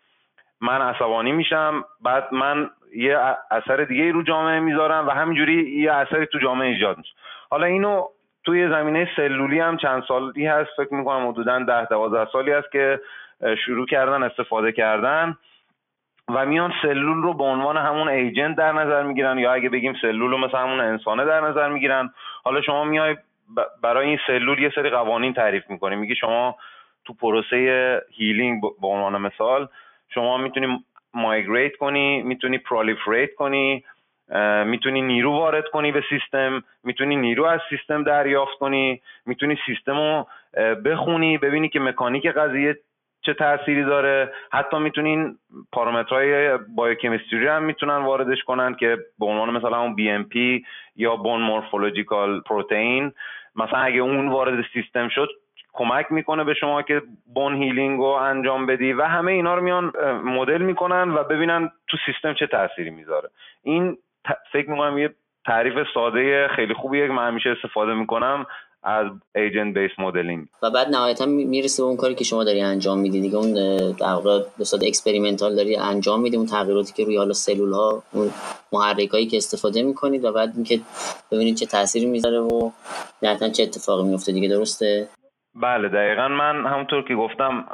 [0.60, 3.18] من عصبانی میشم بعد من یه
[3.50, 7.12] اثر دیگه رو جامعه می‌ذارم و همینجوری یه اثری تو جامعه ایجاد میشه.
[7.50, 8.04] حالا اینو
[8.44, 13.00] توی زمینه سلولی هم چند سالی هست فکر می‌کنم حدودا ده دوازده سالی هست که
[13.66, 15.36] شروع کردن استفاده کردن.
[16.28, 20.30] و میان سلول رو به عنوان همون agent در نظر می‌گیرن یا اگه بگیم سلول
[20.30, 22.10] رو مثل همون انسانه در نظر می‌گیرن.
[22.44, 23.16] حالا شما میای
[23.82, 25.96] برای این سلول یه سری قوانین تعریف می‌کنی.
[25.96, 26.56] میگی شما
[27.04, 29.68] تو پروسه healing به عنوان مثال
[30.14, 33.84] شما می‌تونی migrate کنی می‌تونی proliferate کنی
[34.64, 40.26] می‌تونی نیرو وارد کنی به سیستم می‌تونی نیرو از سیستم دریافت کنی می‌تونی سیستم رو
[40.84, 42.76] بخونی ببینی که مکانیک قضیه
[43.26, 44.32] چه تأثیری داره.
[44.52, 45.38] حتی می‌تونین
[45.72, 50.64] پارامترهای بایوکمیستری هم می‌تونن واردش کنن که به عنوان مثلا اون BMP
[50.96, 53.12] یا بون مورفولوژیکال پروتئین
[53.56, 55.28] مثلا اگه اون وارد سیستم شد
[55.72, 57.02] کمک می‌کنه به شما که
[57.34, 59.92] بون هیلینگ رو انجام بدی و همه اینا رو میان
[60.24, 63.28] مدل می‌کنن و ببینن تو سیستم چه تأثیری می‌ذاره.
[63.62, 63.98] این
[64.52, 65.14] فکر می‌کنم یه
[65.46, 68.46] تعریف ساده خیلی خوبیه که من همیشه استفاده می‌کنم.
[68.84, 73.20] از agent-based modeling و بعد نهایتا می‌رسه به اون کاری که شما داری انجام میدی.
[73.20, 73.52] دیگه اون
[73.92, 78.02] در واقع به صورت experimental داری انجام میدی اون تغییراتی که روی حالا سلول ها
[78.12, 78.30] اون
[78.72, 80.80] محرکایی که استفاده می‌کنید و بعد اینکه
[81.32, 82.70] ببینید چه تاثیری می‌ذاره و
[83.22, 85.08] نهایتا چه اتفاقی میفته دیگه درسته؟
[85.54, 87.64] بله دقیقا من همونطور که گفتم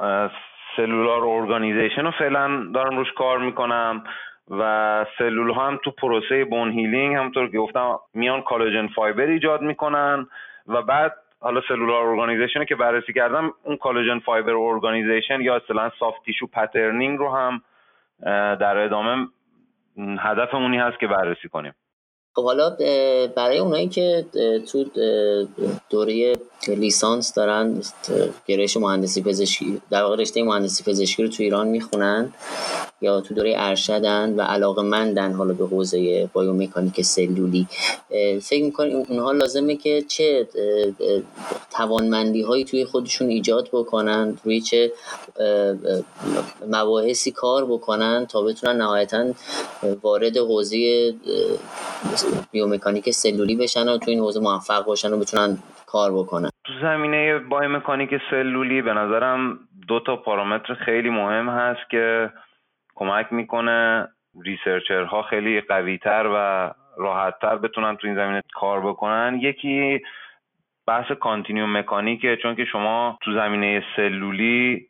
[0.76, 4.04] cellular organization رو فعلا دارم روش کار می‌کنم
[4.50, 9.62] و سلول ها هم تو پروسه bone healing همونطور که گفتم میان collagen fiber ایجاد
[9.62, 10.26] می‌کنن
[10.66, 16.22] و بعد حالا cellular organization که بررسی کردم اون collagen fiber organization یا اصطلاحا soft
[16.24, 17.62] tissue patterning رو هم
[18.56, 19.26] در ادامه
[20.18, 21.74] هدف اونی هست که بررسی کنیم.
[22.34, 22.70] خب حالا
[23.36, 24.24] برای اونایی که
[24.72, 24.84] تو
[25.90, 26.36] دوره
[26.68, 27.82] لیسانس دارن
[28.46, 32.32] گرایش مهندسی پزشکی در واقع رشته مهندسی پزشکی رو تو ایران می‌خونن
[33.00, 37.66] یا تو دوره ارشدن و علاقه مندن حالا به حوزه biomechanics سلولی.
[38.42, 40.48] فکر می‌کنیم اونها لازمه که چه
[41.70, 44.92] توانمندی هایی توی خودشون ایجاد بکنن روی چه
[46.68, 49.26] مباحثی کار بکنن تا بتونن نهایتا
[50.02, 51.14] وارد حوزه
[52.52, 56.50] بیومکانیک سلولی بشن و تو این حوزه موفق باشن و بتونن کار بکنن.
[56.64, 62.30] تو زمینه بایومکانیک سلولی به نظرم دو تا پارامتر خیلی مهم هست که
[62.94, 64.08] کمک می‌کنه
[64.44, 69.38] researcher ها خیلی قویتر و راحتتر بتونن تو این زمینه کار بکنن.
[69.42, 70.00] یکی
[70.86, 74.86] بحث continuum mechanics ه چون که شما تو زمینه سلولی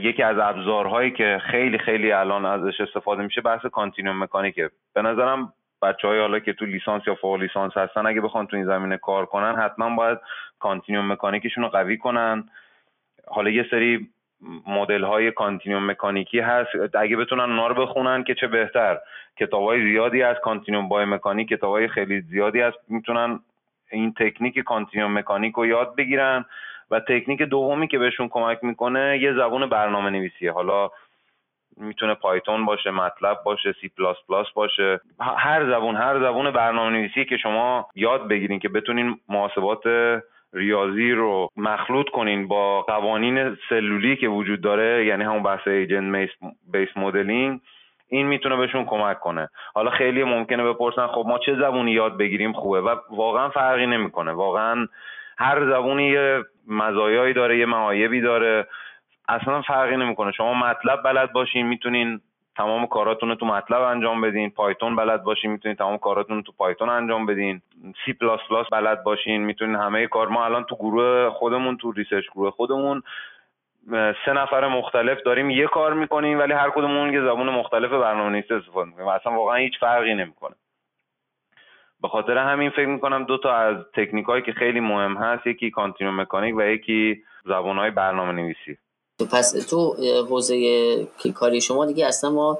[0.00, 4.70] یکی از ابزارهایی که خیلی خیلی الان ازش استفاده میشه بحث continuum mechanics ه.
[4.94, 5.52] به نظرم
[5.82, 8.96] بچه های حالا که تو لیسانس یا فوق لیسانس هستن اگه بخوان تو این زمینه
[8.96, 10.18] کار کنن حتما باید
[10.58, 12.48] continuum mechanics شون رو قوی کنن.
[13.26, 14.08] حالا یه سری
[14.66, 16.68] مدل های continuum mechanics ی هست.
[16.94, 18.98] اگه بتونن اونا رو بخونن که چه بهتر.
[19.36, 22.78] کتاب های زیادی از continuum biomechanics کتاب های خیلی زیادی هست.
[22.88, 23.40] می‌تونن
[23.90, 26.44] این تکنیک continuum mechanics رو یاد بگیرن.
[26.90, 30.90] و تکنیک دومی که بهشون کمک می‌کنه یه زبون برنامه نویسیه حالا
[31.76, 37.24] می‌تونه پایتون باشه متلب باشه سی پلاس پلاس باشه هر زبون هر زبون برنامه نویسی
[37.24, 39.82] که شما یاد بگیرین که بتونین محاسبات
[40.54, 46.28] ریاضی رو مخلوط کنین با قوانین سلولی که وجود داره یعنی همون بحث ایجنت
[46.72, 47.60] بیس مدلینگ
[48.08, 49.48] این می‌تونه بهشون کمک کنه.
[49.74, 52.80] حالا خیلی ممکنه بپرسن خب ما چه زبونی یاد بگیریم؟ خوبه.
[52.80, 54.32] و واقعا فرقی نمی‌کنه.
[54.32, 54.86] واقعا
[55.38, 58.66] هر زبونی یه مزایایی داره یه معایبی داره.
[59.28, 60.32] اصلا فرقی نمی‌کنه.
[60.32, 62.20] شما مطلب بلد باشین می‌تونین
[62.56, 64.50] تمام کاراتون رو تو مطلب انجام بدین.
[64.50, 67.62] پایتون بلد باشین می‌تونین تمام کاراتون رو تو پایتون انجام بدین.
[68.04, 70.28] سی پلاس پلاس بلد باشین می‌تونین همه کار.
[70.28, 73.02] ما الان تو گروه خودمون تو research گروه خودمون
[74.24, 78.54] سه نفر مختلف داریم یه کار می‌کنیم ولی هر کدومون یه زبون مختلف برنامه نویسی
[78.54, 79.08] استفاده می‌کنیم.
[79.08, 80.54] اصلا واقعا هیچ فرقی نمی‌کنه.
[82.02, 85.46] به خاطر همین فکر می‌کنم دو تا از تکنیک هایی که خیلی مهم هست.
[85.46, 88.78] یکی continuum mechanics و یکی زبان های برنامه نویسی
[89.26, 89.94] پس تو
[90.28, 92.58] حوزه کاری شما دیگه اصلا ما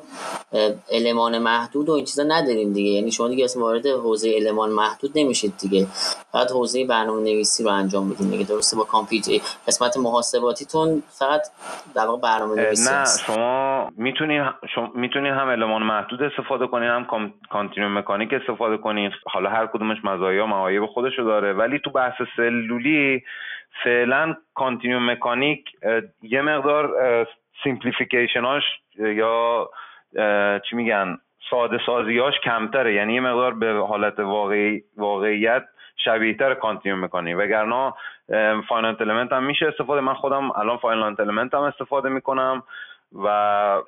[0.92, 2.90] المان محدود و این چیزا نداریم دیگه.
[2.90, 5.86] یعنی شما دیگه اصلا وارد حوزه المان محدود نمیشید دیگه.
[6.32, 8.44] فقط حوزه برنامه نویسی رو انجام میدین دیگه.
[8.44, 9.32] درسته با کامپیوتر
[9.66, 11.42] قسمت محاسباتیتون فقط
[11.94, 14.42] در واقع برنامه نویسی نه شما می‌تونید
[14.74, 19.96] شما می‌تونید هم المان محدود استفاده کنید هم continuum mechanics استفاده کنید حالا هر کدومش
[20.04, 21.52] مزایا و معایب خودشو داره.
[21.52, 23.22] ولی تو بحث سلولی
[23.84, 25.70] فعلا continuum mechanics
[26.22, 26.90] یه مقدار
[27.62, 28.62] simplification اش
[28.98, 29.70] یا
[30.70, 31.18] چی میگن
[31.50, 32.94] ساده سازیاش کمتره.
[32.94, 35.64] یعنی یه مقدار به حالت واقعی واقعیت
[35.96, 37.36] شبیه تر continuum mechanics.
[37.38, 37.92] وگرنه
[38.68, 40.00] finite element هم میشه استفاده.
[40.00, 42.62] من خودم الان finite element هم استفاده می‌کنم.
[43.14, 43.26] و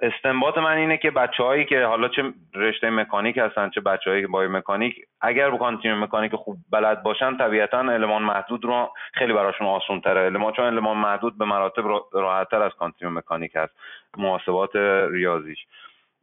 [0.03, 2.23] استنباط من اینه که هایی که حالا چه
[2.55, 7.79] رشته مکانیک هستن چه هایی که biomechanics اگر با continuum mechanics خوب بلد باشن طبیعتا
[7.79, 12.63] المان محدود رو خیلی براشون آسان تره المان چون المان محدود به مراتب راحت تر
[12.63, 13.73] از continuum mechanics هست.
[14.17, 14.77] محاسبات
[15.11, 15.59] ریاضیش.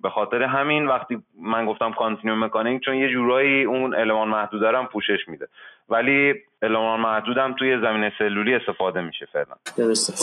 [0.04, 4.86] به خاطر همین وقتی من گفتم continuum mechanics چون یه جورایی اون المان محدود هم
[4.86, 5.47] پوشش میده.
[5.89, 9.56] ولی المان محدود هم توی زمینه سلولی استفاده میشه فعلا.
[9.78, 10.14] درسته.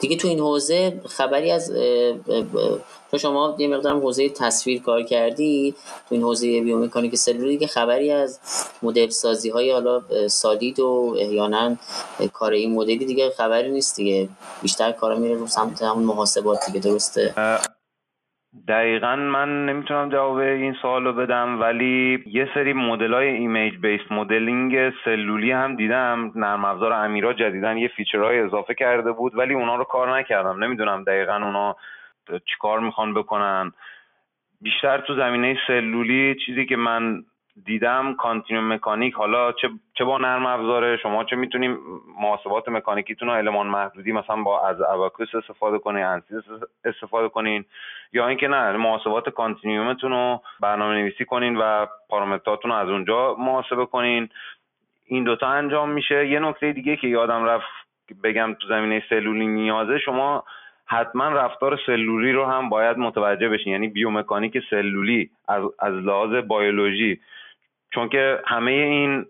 [0.00, 1.72] دیگه تو این حوزه خبری از
[3.10, 5.74] تو شما یه مقدارم حوزه تصویر کار کردی؟
[6.08, 8.40] تو این حوزه بیومکانیک سلولی که خبری از
[8.82, 11.76] مدل سازی های حالا سالید و احیانا
[12.32, 14.28] کار این مدلی دیگه خبری نیست دیگه.
[14.62, 17.34] بیشتر کارا میره رو سمت همون محاسبات دیگه درسته؟
[18.68, 24.92] دقیقا من نمی‌تونم جواب این سوال رو بدم ولی یه سری مدل های image-based modeling
[25.04, 29.76] سلولی هم دیدم نرم افزار Amira جدیداً یه feature های اضافه کرده بود ولی اونا
[29.76, 30.64] رو کار نکردم.
[30.64, 31.76] نمی‌دونم دقیقا اونا
[32.46, 33.72] چیکار می‌خوان بکنن.
[34.60, 37.24] بیشتر تو زمینه سلولی چیزی که من
[37.64, 41.78] دیدم continuum مکانیک حالا چه چه با نرم افزاره شما چه می‌تونیم
[42.20, 46.42] محاسبات مکانیکیتون رو المان محدودی مثلا با از Abaqus استفاده کنین ANSYS
[46.84, 47.64] استفاده کنین
[48.12, 53.36] یا اینکه نه محاسبات continuum تون رو برنامه نویسی کنین و پارامتراتون رو از اونجا
[53.38, 54.28] محاسبه کنین.
[55.06, 56.28] این دوتا انجام میشه.
[56.28, 57.66] یه نکته دیگه که یادم رفت
[58.24, 60.44] بگم تو زمینه سلولی نیازه شما
[60.86, 63.72] حتما رفتار سلولی رو هم باید متوجه بشین.
[63.72, 67.20] یعنی بیومکانیک سلولی از, از لحاظ بیولوژی
[67.94, 69.26] چون که همه این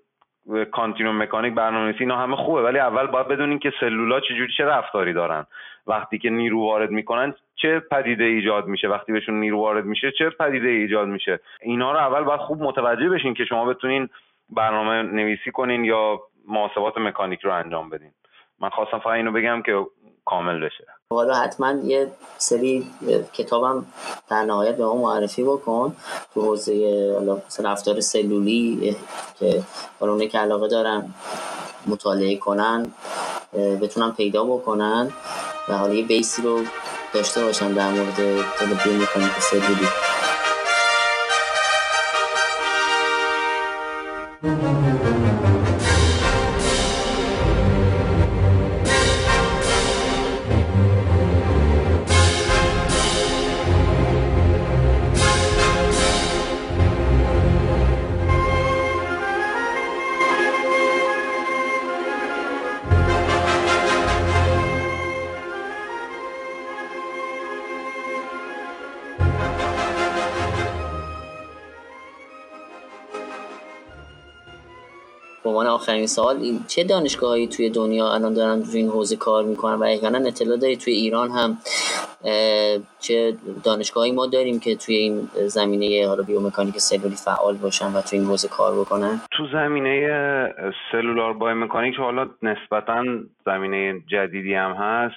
[0.73, 5.13] کانتینوم مکانیک برنامه‌نویسی اینا همه خوبه ولی اول باید بدونین که سلولا چجوری چه رفتاری
[5.13, 5.47] دارن.
[5.87, 10.31] وقتی که نیرو وارد می‌کنن چه پدیده ایجاد میشه؟ وقتی بهشون نیرو وارد میشه چه
[10.31, 14.09] پدیده ایجاد میشه؟ اینا رو اول باید خوب متوجه بشین که شما بتونین
[14.51, 18.11] برنامه نویسی کنین یا محاسبات مکانیک رو انجام بدین.
[18.61, 19.87] من خواستم فقط اینو بگم که
[20.25, 20.87] کامل بشه.
[21.11, 22.87] حالا حتما یه سری
[23.33, 23.87] کتابم
[24.31, 25.97] در نهایت به ما معرفی بکن.
[26.35, 27.15] تو حوزه
[27.65, 28.97] رفتار سلولی
[29.39, 29.63] که
[30.01, 31.15] حالا که علاقه دارن
[31.87, 32.93] مطالعه کنن
[33.83, 35.13] بتونن پیدا بکنن
[35.69, 36.61] و حالا یه بیسی رو
[37.15, 38.17] داشته باشن در مورد
[39.35, 39.87] که سلولی.
[76.07, 79.85] آخرین سوال این چه دانشگاهایی توی دنیا الان دارن توی این حوزه کار می‌کنن و
[79.85, 81.59] احیانا اطلاع داری توی ایران هم
[83.01, 88.19] چه دانشگاهایی ما داریم که توی این زمینه حالا بیومکانیک سلولی فعال باشن و توی
[88.19, 89.95] این حوزه کار بکنن؟ تو زمینه
[90.93, 93.05] سلولار بایومکانیک حالا نسبتا
[93.47, 95.17] زمینه جدیدی هم هست.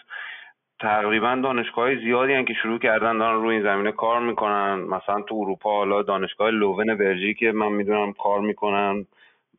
[0.81, 4.75] تقریبا دانشگاه زیادی هم که شروع کردن دارن روی این زمینه کار می‌کنن.
[4.75, 9.05] مثلا تو اروپا حالا دانشگاه لوون بلژیک من می‌دونم کار می‌کنن.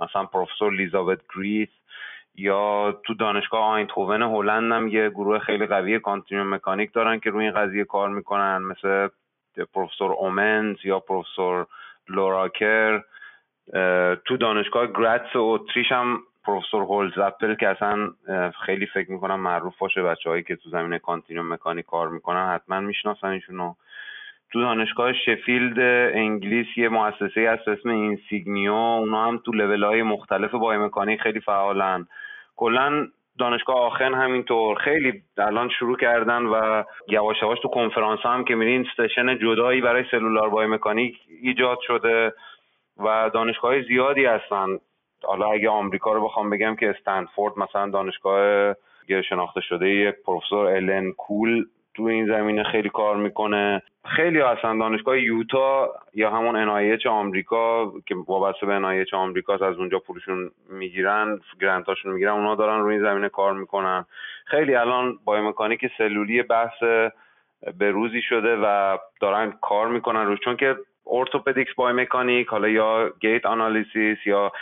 [0.00, 1.68] مثلا پروفسور الیزابت گریس
[2.34, 7.44] یا تو دانشگاه آینتهوون هلند هم یه گروه خیلی قوی continuum مکانیک دارن که روی
[7.44, 9.08] این قضیه کار می‌کنن مثل
[9.74, 11.66] پروفسور اومنز یا پروفسور
[12.08, 13.02] لوراکر
[14.24, 18.10] تو دانشگاه گراتس اتریش هم پروفسور هولزپل که اصلا
[18.66, 22.80] خیلی فکر می‌کنم معروف باشه بچه هایی که تو زمینه continuum مکانیک کار می‌کنن حتما
[22.80, 23.74] می‌شناسن ایشونو
[24.52, 25.78] تو دانشگاه شفیلد
[26.14, 28.72] انگلیس یه مؤسسه هست اسم INSIGNEO.
[28.72, 32.06] اونا هم تو لول های مختلف مکانیک خیلی فعالن.
[32.56, 33.06] کلا
[33.38, 34.78] دانشگاه آخن همینطور.
[34.78, 40.04] خیلی الان شروع کردن و یواش یواش تو کنفرانس هم که میرین session جدایی برای
[40.10, 42.32] cellular مکانیک ایجاد شده
[42.98, 44.66] و دانشگاه زیادی هستن.
[45.24, 48.74] حالا اگه آمریکا رو بخوام بگم که استنفورد مثلا دانشگاه
[49.28, 51.64] شناخته شده یک پروفسور الن کول
[52.00, 53.82] تو این زمینه خیلی کار می‌کنه.
[54.16, 59.98] خیلی هستن دانشگاه یوتا یا همون NIH آمریکا که وابسته به NIH آمریکا از اونجا
[59.98, 64.04] پولشون می‌گیرن grant اشون می‌گیرن اونا دارن روی این زمینه کار می‌کنن.
[64.44, 66.82] خیلی الان biomechanic سلولی بحث
[67.78, 70.38] به روزی شده و دارن کار می‌کنن روش.
[70.44, 70.76] چون که
[71.06, 74.52] orthopedics biomechanic حالا یا gait analysis یا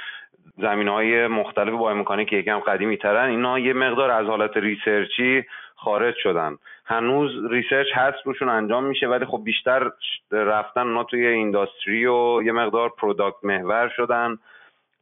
[0.57, 5.44] زمینه های مختلف biomechanic یکم قدیمی ترن اینا یه مقدار از حالت ریسرچی
[5.76, 6.57] خارج شدن.
[6.84, 9.90] هنوز research هست روشون انجام میشه ولی خب بیشتر
[10.30, 14.38] رفتن اونا توی industry و یه مقدار product محور شدن.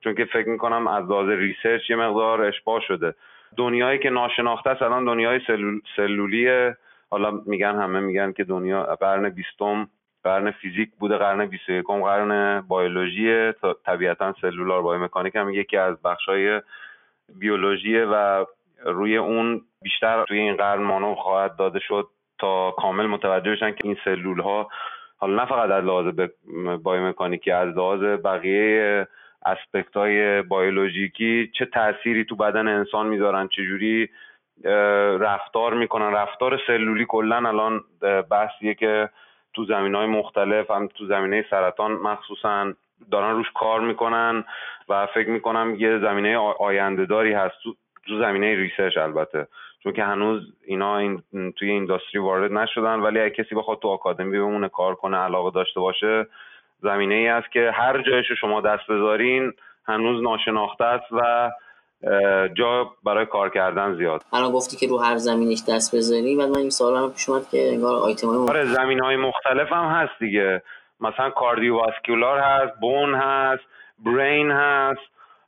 [0.05, 3.15] چون که فکر می‌کنم از لحاظ research یه مقدار اشباع شده.
[3.57, 6.77] دنیایی که ناشناخته است الان دنیای سلول، سلولیه
[7.11, 9.89] حالا میگن همه میگن که دنیا قرن بیستم
[10.27, 13.53] قرن فیزیک بوده قرن 21 قرن بیولوژی
[13.87, 16.61] طبیعتا cellular biomechanic هم یکی از بخشای
[17.39, 18.47] بیولوژی و
[18.85, 22.09] روی اون بیشتر توی این قرن مانو خواهد داده شد
[22.39, 24.69] تا کامل متوجه بشن که این سلول ها
[25.19, 26.07] حالا نه فقط از لحاظ
[26.83, 29.09] بایومکانیکی از لحاظ بقیه
[29.47, 34.09] اسپکت های بیولوژیکی چه تأثیری تو بدن انسان می‌ذارن چجوری
[35.21, 36.13] رفتار می‌کنن.
[36.13, 37.81] رفتار سلولی کلا الان
[38.31, 39.09] بحثیه که
[39.57, 42.73] تو زمین های مختلف هم تو زمینه سرطان مخصوصا
[43.11, 44.45] دارن روش کار می‌کنن
[44.89, 47.75] و فکر می‌کنم یه زمینه آینده داری هست تو,
[48.07, 49.47] تو زمینه research البته.
[49.83, 51.23] چون که هنوز اینا این
[51.57, 55.81] توی industry وارد نشدن ولی اگه کسی بخواد تو آکادمی بمونه کار کنه علاقه داشته
[55.81, 56.27] باشه
[56.83, 59.53] زمینه ای است که هر جایش شما دست بذارین
[59.89, 61.51] هنوز ناشناخته است و
[62.55, 64.23] جا برای کار کردن زیاد.
[64.33, 67.49] الان گفتی که رو هر زمینش دست بذاری بعد من این سوال هم پیش اومد
[67.49, 70.63] که انگار آیتم های آره زمینه های مختلف هم هست دیگه.
[71.01, 73.63] مثلا کاردیوواسکولار هست بون هست
[73.99, 75.01] برین هست.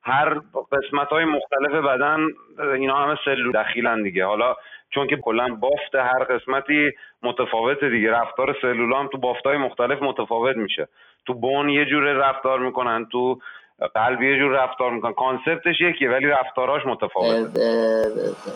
[0.03, 0.41] هر
[0.73, 2.27] قسمت های مختلف بدن
[2.75, 4.25] اینا همه سلول دخیلن دیگه.
[4.25, 4.55] حالا
[4.91, 6.91] چون که کلا بافت هر قسمتی
[7.23, 10.89] متفاوت دیگه رفتار سلول هم تو بافت های مختلف متفاوت میشه.
[11.27, 13.39] تو بون یه جور رفتار می‌کنن تو
[13.87, 17.59] قلب یه جور رفتار می‌کنن کانسپتش یکیه ولی رفتاراش متفاوت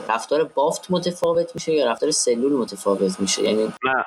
[0.09, 4.05] رفتار بافت متفاوت میشه یا رفتار سلول متفاوت میشه؟ یعنی نه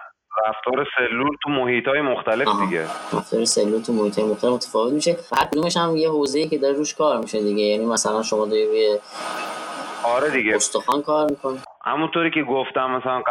[0.48, 2.84] رفتار سلول تو محیط های مختلف دیگه.
[3.14, 5.16] رفتار سلول تو محیط های مختلف متفاوت میشه.
[5.38, 7.64] هر کدومش هم یه حوزه‌ای که داره روش کار میشه دیگه.
[7.64, 8.98] یعنی مثلا شما داری روی
[10.06, 10.56] آره دیگه.
[10.56, 11.60] استخوان کار می‌کنی.
[11.86, 13.24] همونطوری که گفتم مثلا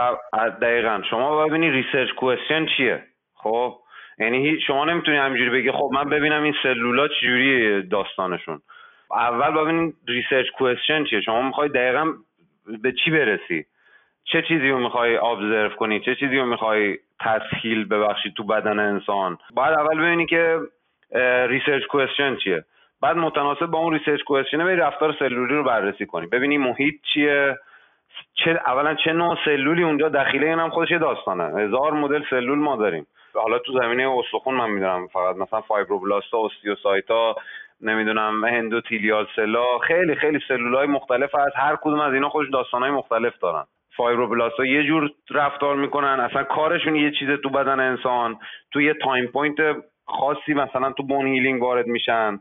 [0.62, 1.00] دقیقا.
[1.10, 3.02] شما ببینی research question چیه.
[3.42, 3.74] خب؟
[4.18, 8.60] یعنی شما نمی‌تونی همینجوری بگی خب من ببینم این سلولا چجوری داستانشون.
[9.10, 11.20] اول ببینید research question چیه.
[11.20, 12.12] شما می‌خوای دقیقا
[12.82, 13.64] به چی برسی؟
[14.24, 19.38] چه چیزی رو می‌خوای observe کنی؟ چه چیزی رو می‌خوای تسهیل ببخشی تو بدن انسان؟
[19.54, 20.58] باید اول ببینی که
[21.48, 22.64] research question چیه.
[23.02, 26.26] بعد متناسب با اون research question بری رفتار سلولی رو بررسی کنی.
[26.26, 27.58] ببینی محیط چیه.
[28.34, 31.44] چه اولا چه نوع سلولی اونجا دخیله این هم خودش داستانه.
[31.44, 33.06] هزار مدل سلول ما داریم.
[33.34, 37.36] حالا تو زمینه استخون من می‌دونم فقط مثلا fibroblast ا osteocyte ا
[37.80, 41.56] نمی‌دونم endothelial cell ا خیلی خیلی سلولای مختلف هست.
[41.56, 43.64] هر کدوم از اینا خودش داستانهای مختلف دارن.
[43.96, 46.20] fibroblast ا یه جور رفتار می‌کنن.
[46.20, 48.38] اصلا کارشون یه چیز تو بدن انسان.
[48.72, 49.56] تو یه time point
[50.06, 52.40] خاصی مثلا تو bone healing وارد میشن.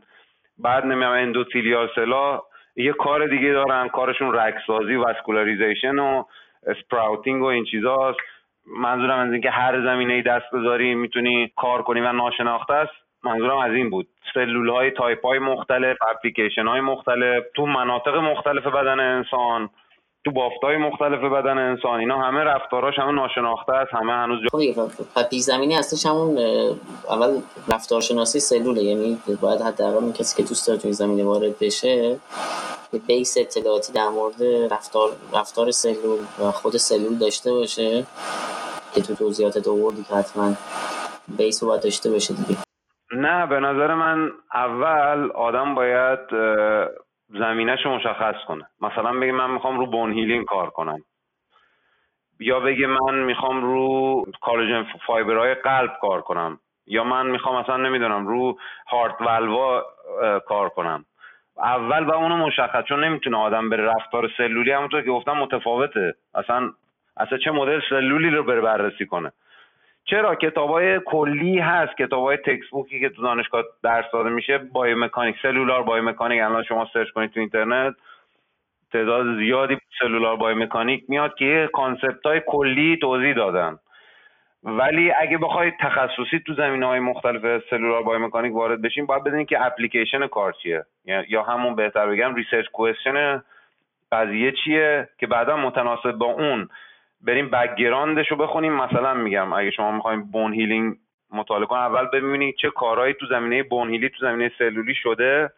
[0.58, 2.42] بعد نمی‌دونم endothelial cell ا
[2.76, 3.88] یه کار دیگه دارن.
[3.88, 6.24] کارشون رگسازی vascularization و
[6.66, 8.18] sprouting و این چیزاست.
[8.66, 12.92] منظورم از اینکه هر زمینه ای دست بذاری می‌تونی کار کنی و ناشناخته است.
[13.24, 14.06] منظورم از این بود.
[14.34, 19.70] سلول های تایپ های مختلف اپلیکیشن های مختلف تو مناطق مختلف بدن انسان
[20.24, 22.00] تو بافت های مختلف بدن انسان.
[22.00, 24.74] اینا همه رفتاراش همه ناشناخته است همه هنوز خب دیگه
[25.30, 26.38] پیش زمینی هستش همون
[27.10, 27.40] اول
[27.72, 28.82] رفتارشناسی سلوله.
[28.82, 32.16] یعنی باید حداقل کسی که دوست داره زمینه وارد بشه
[33.06, 34.42] بیس اطلاعاتی در مورد
[34.72, 38.06] رفتار رفتار سلول و خود سلول داشته باشه.
[38.94, 40.54] که تو توضیحات آوردی که حتما
[41.38, 42.60] بیس رو باید داشته باشه دیگه.
[43.12, 46.20] نه به نظر من اول آدم باید
[47.28, 48.66] زمینش رو مشخص کنه.
[48.80, 50.98] مثلا بگه من می‌خوام رو bone healing کار کنم.
[52.40, 56.60] یا بگه من می‌خوام رو collagen fiber های قلب کار کنم.
[56.86, 59.82] یا من می‌خوام مثلا نمی‌دونم رو heart valve ا
[60.46, 61.04] کار کنم.
[61.58, 66.14] اول و اونو مشخص چون نمی‌تونه آدم بره رفتار سلولی همونطور که گفتم متفاوته.
[66.34, 66.70] اصلا
[67.16, 69.32] اصلا چه مدل سلولی رو بره بررسی کنه.
[70.04, 71.96] چرا؟ کتابای کلی هست.
[71.96, 74.60] کتابای textbook ی که تو دانشگاه درس داده میشه.
[74.74, 77.94] مکانیک cellular مکانیک الان شما search کنید تو اینترنت
[78.92, 83.78] تعداد زیادی cellular mechanic میاد که یه concept های کلی توضیح دادن.
[84.64, 89.66] ولی اگه بخوای تخصصی تو زمینه های مختلف cellular mechanic وارد بشیم باید بدونید که
[89.66, 90.84] اپلیکیشن کار چیه.
[91.28, 93.42] یا همون بهتر بگم research question
[94.12, 96.68] قضیه چیه که بعدا متناسب با اون
[97.26, 98.72] بریم background ش رو بخونیم.
[98.72, 100.96] مثلا میگم اگه شما می‌خوایم bone healing
[101.32, 105.50] مطالعه کن اول ببینید چه کارهایی تو زمینه bone healing تو زمینه سلولی شده.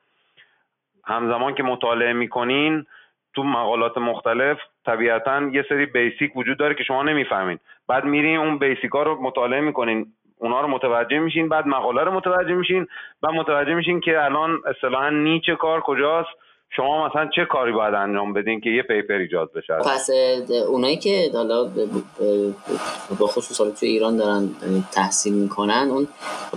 [1.05, 2.87] همزمان که مطالعه می‌کنین
[3.35, 7.59] تو مقالات مختلف طبیعتا یه سری بیسیک وجود داره که شما نمی‌فهمین.
[7.89, 10.07] بعد میرین اون بیسیک ها رو مطالعه می‌کنین.
[10.39, 12.87] اونا رو متوجه میشین بعد مقاله رو متوجه میشین.
[13.23, 16.29] بعد متوجه میشین که الان اصطلاحا نیچه کار کجاست.
[16.71, 20.11] شما مثلا چه کاری باید انجام بدین که یه پیپر ایجاد بشه؟ پس
[20.69, 21.65] اونایی که حالا
[23.21, 24.49] با خصوص حالا تو ایران دارن
[24.93, 26.09] تحصیل می‌کنن اون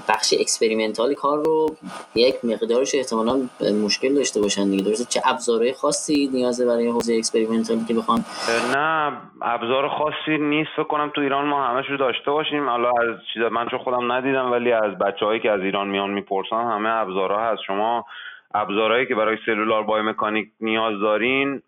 [0.10, 1.76] بخش experimental کار رو
[2.16, 3.40] یک مقدارش احتمالا
[3.86, 4.84] مشکل داشته باشن دیگه.
[4.84, 8.20] درسته چه ابزارهای خاصی نیازه برای حوزه experimental که بخوان؟
[8.76, 10.70] نه ابزار خاصی نیست.
[10.76, 12.70] فکر کنم تو ایران ما همش رو داشته باشیم.
[12.70, 16.56] حالا از چیزا من چون خودم ندیدم ولی از بچههایی که از ایران میان می‌پرسن
[16.56, 17.62] همه ابزارها هست.
[17.68, 18.06] شما
[18.54, 21.62] ابزارهایی که برای cellular biomechanic نیاز دارین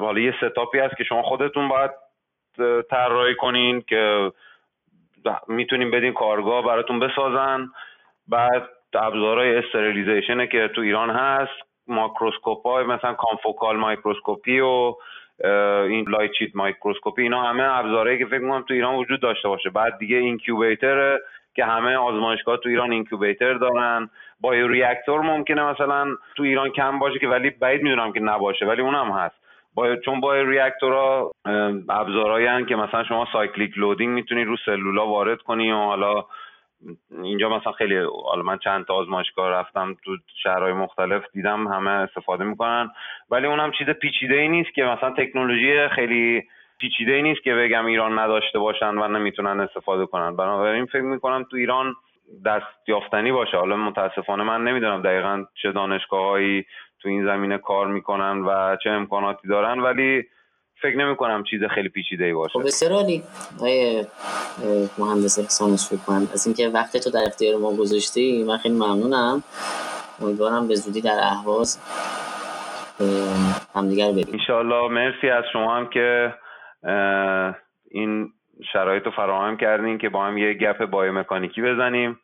[0.00, 1.90] حالا یه setup ی هست که شما خودتون باید
[2.90, 4.32] طراحی کنین که
[5.48, 7.68] می‌تونین بدین کارگاه براتون بسازن.
[8.28, 11.52] بعد ابزارهای sterilization ه که تو ایران هست
[11.86, 14.94] میکروسکوپ های مثلا confocal microscopy و
[15.88, 19.70] این light sheet microscopy اینا همه ابزارهایی که فکر می‌کنم تو ایران وجود داشته باشه.
[19.70, 21.18] بعد دیگه incubator
[21.54, 24.10] که همه آزمایشگاه تو ایران incubator دارن.
[24.40, 29.10] bioreactor ممکنه مثلا تو ایران کم باشه که ولی بعید می‌دونم که نباشه ولی اونم
[29.10, 29.34] هست.
[29.74, 31.30] با چون bioreactor ها
[31.88, 36.24] ابزارهایی که مثلا شما cyclic loading می‌تونی رو سلولا وارد کنی و حالا
[37.22, 42.44] اینجا مثلا خیلی حالا من چند تا آزمایشگاه رفتم تو شهرهای مختلف دیدم همه استفاده
[42.44, 42.90] می‌کنن.
[43.30, 46.42] ولی اونم چیز پیچیده ای نیست که مثلا تکنولوژی خیلی
[46.82, 50.36] پیچیده ای نیست که بگم ایران نداشته باشن و نمی‌تونن استفاده کنن.
[50.36, 51.94] بنابراین فکر می‌کنم تو ایران
[52.46, 53.56] دست یافتنی باشه.
[53.56, 56.64] حالا متاسفانه من نمی‌دونم دقیقا چه دانشگاههایی
[57.02, 60.24] تو این زمینه کار می‌کنن و چه امکاناتی دارن ولی
[60.82, 62.58] فکر نمی کنم چیز خیلی پیچیده ای باشه.
[62.58, 63.22] خب بسیار عالی.
[63.58, 64.04] آقای
[64.98, 65.72] مهندس احسان
[66.32, 69.42] از اینکه وقت تو در اختیار ما گذاشتی من خیلی ممنونم.
[70.22, 71.78] امیدوارم به زودی در اهواز
[73.74, 74.32] همدیگر ببینیم.
[74.32, 76.34] انشالله مرسی از شما هم که
[77.90, 78.32] این
[78.72, 82.18] شرایط رو فراهم کردین که با هم یه گپ بایومکانیکی بزنیم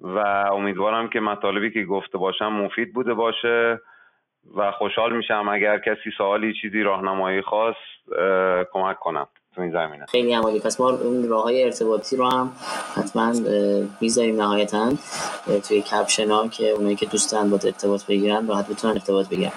[0.00, 0.18] و
[0.52, 3.80] امیدوارم که مطالبی که گفته باشم مفید بوده باشه
[4.56, 7.78] و خوشحال میشم اگر کسی سوالی چیزی راهنمایی خواست
[8.72, 10.06] کمک کنم تو این زمینه.
[10.06, 10.60] خیلی عمالی.
[10.60, 12.50] پس ما اون راه های ارتباطی رو هم
[12.96, 13.32] حتما
[14.00, 14.92] می‌ذاریم نهایتا
[15.68, 19.52] توی کپشن که اونایی که دوستان با ارتباط بگیرن راحت بتونن ارتباط بگیرن.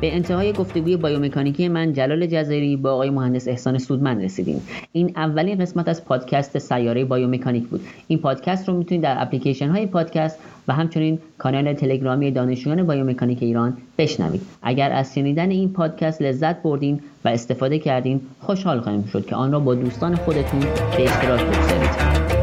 [0.00, 4.62] به انتهای گفتگوی بایومکانیکی من جلال جزایری با آقای مهندس احسان سودمند رسیدیم.
[4.92, 7.80] این اولین قسمت از پادکست سیاره بایومکانیک بود.
[8.08, 10.38] این پادکست رو می‌تونید در اپلیکیشن های پادکست
[10.68, 14.40] و همچنین کانال تلگرامی دانشجویان بایومکانیک ایران بشنوید.
[14.62, 19.52] اگر از شنیدن این پادکست لذت بردین و استفاده کردین خوشحال خواهیم شد که آن
[19.52, 20.60] را با دوستان خودتون
[20.96, 22.37] به اشتراک بگذارید.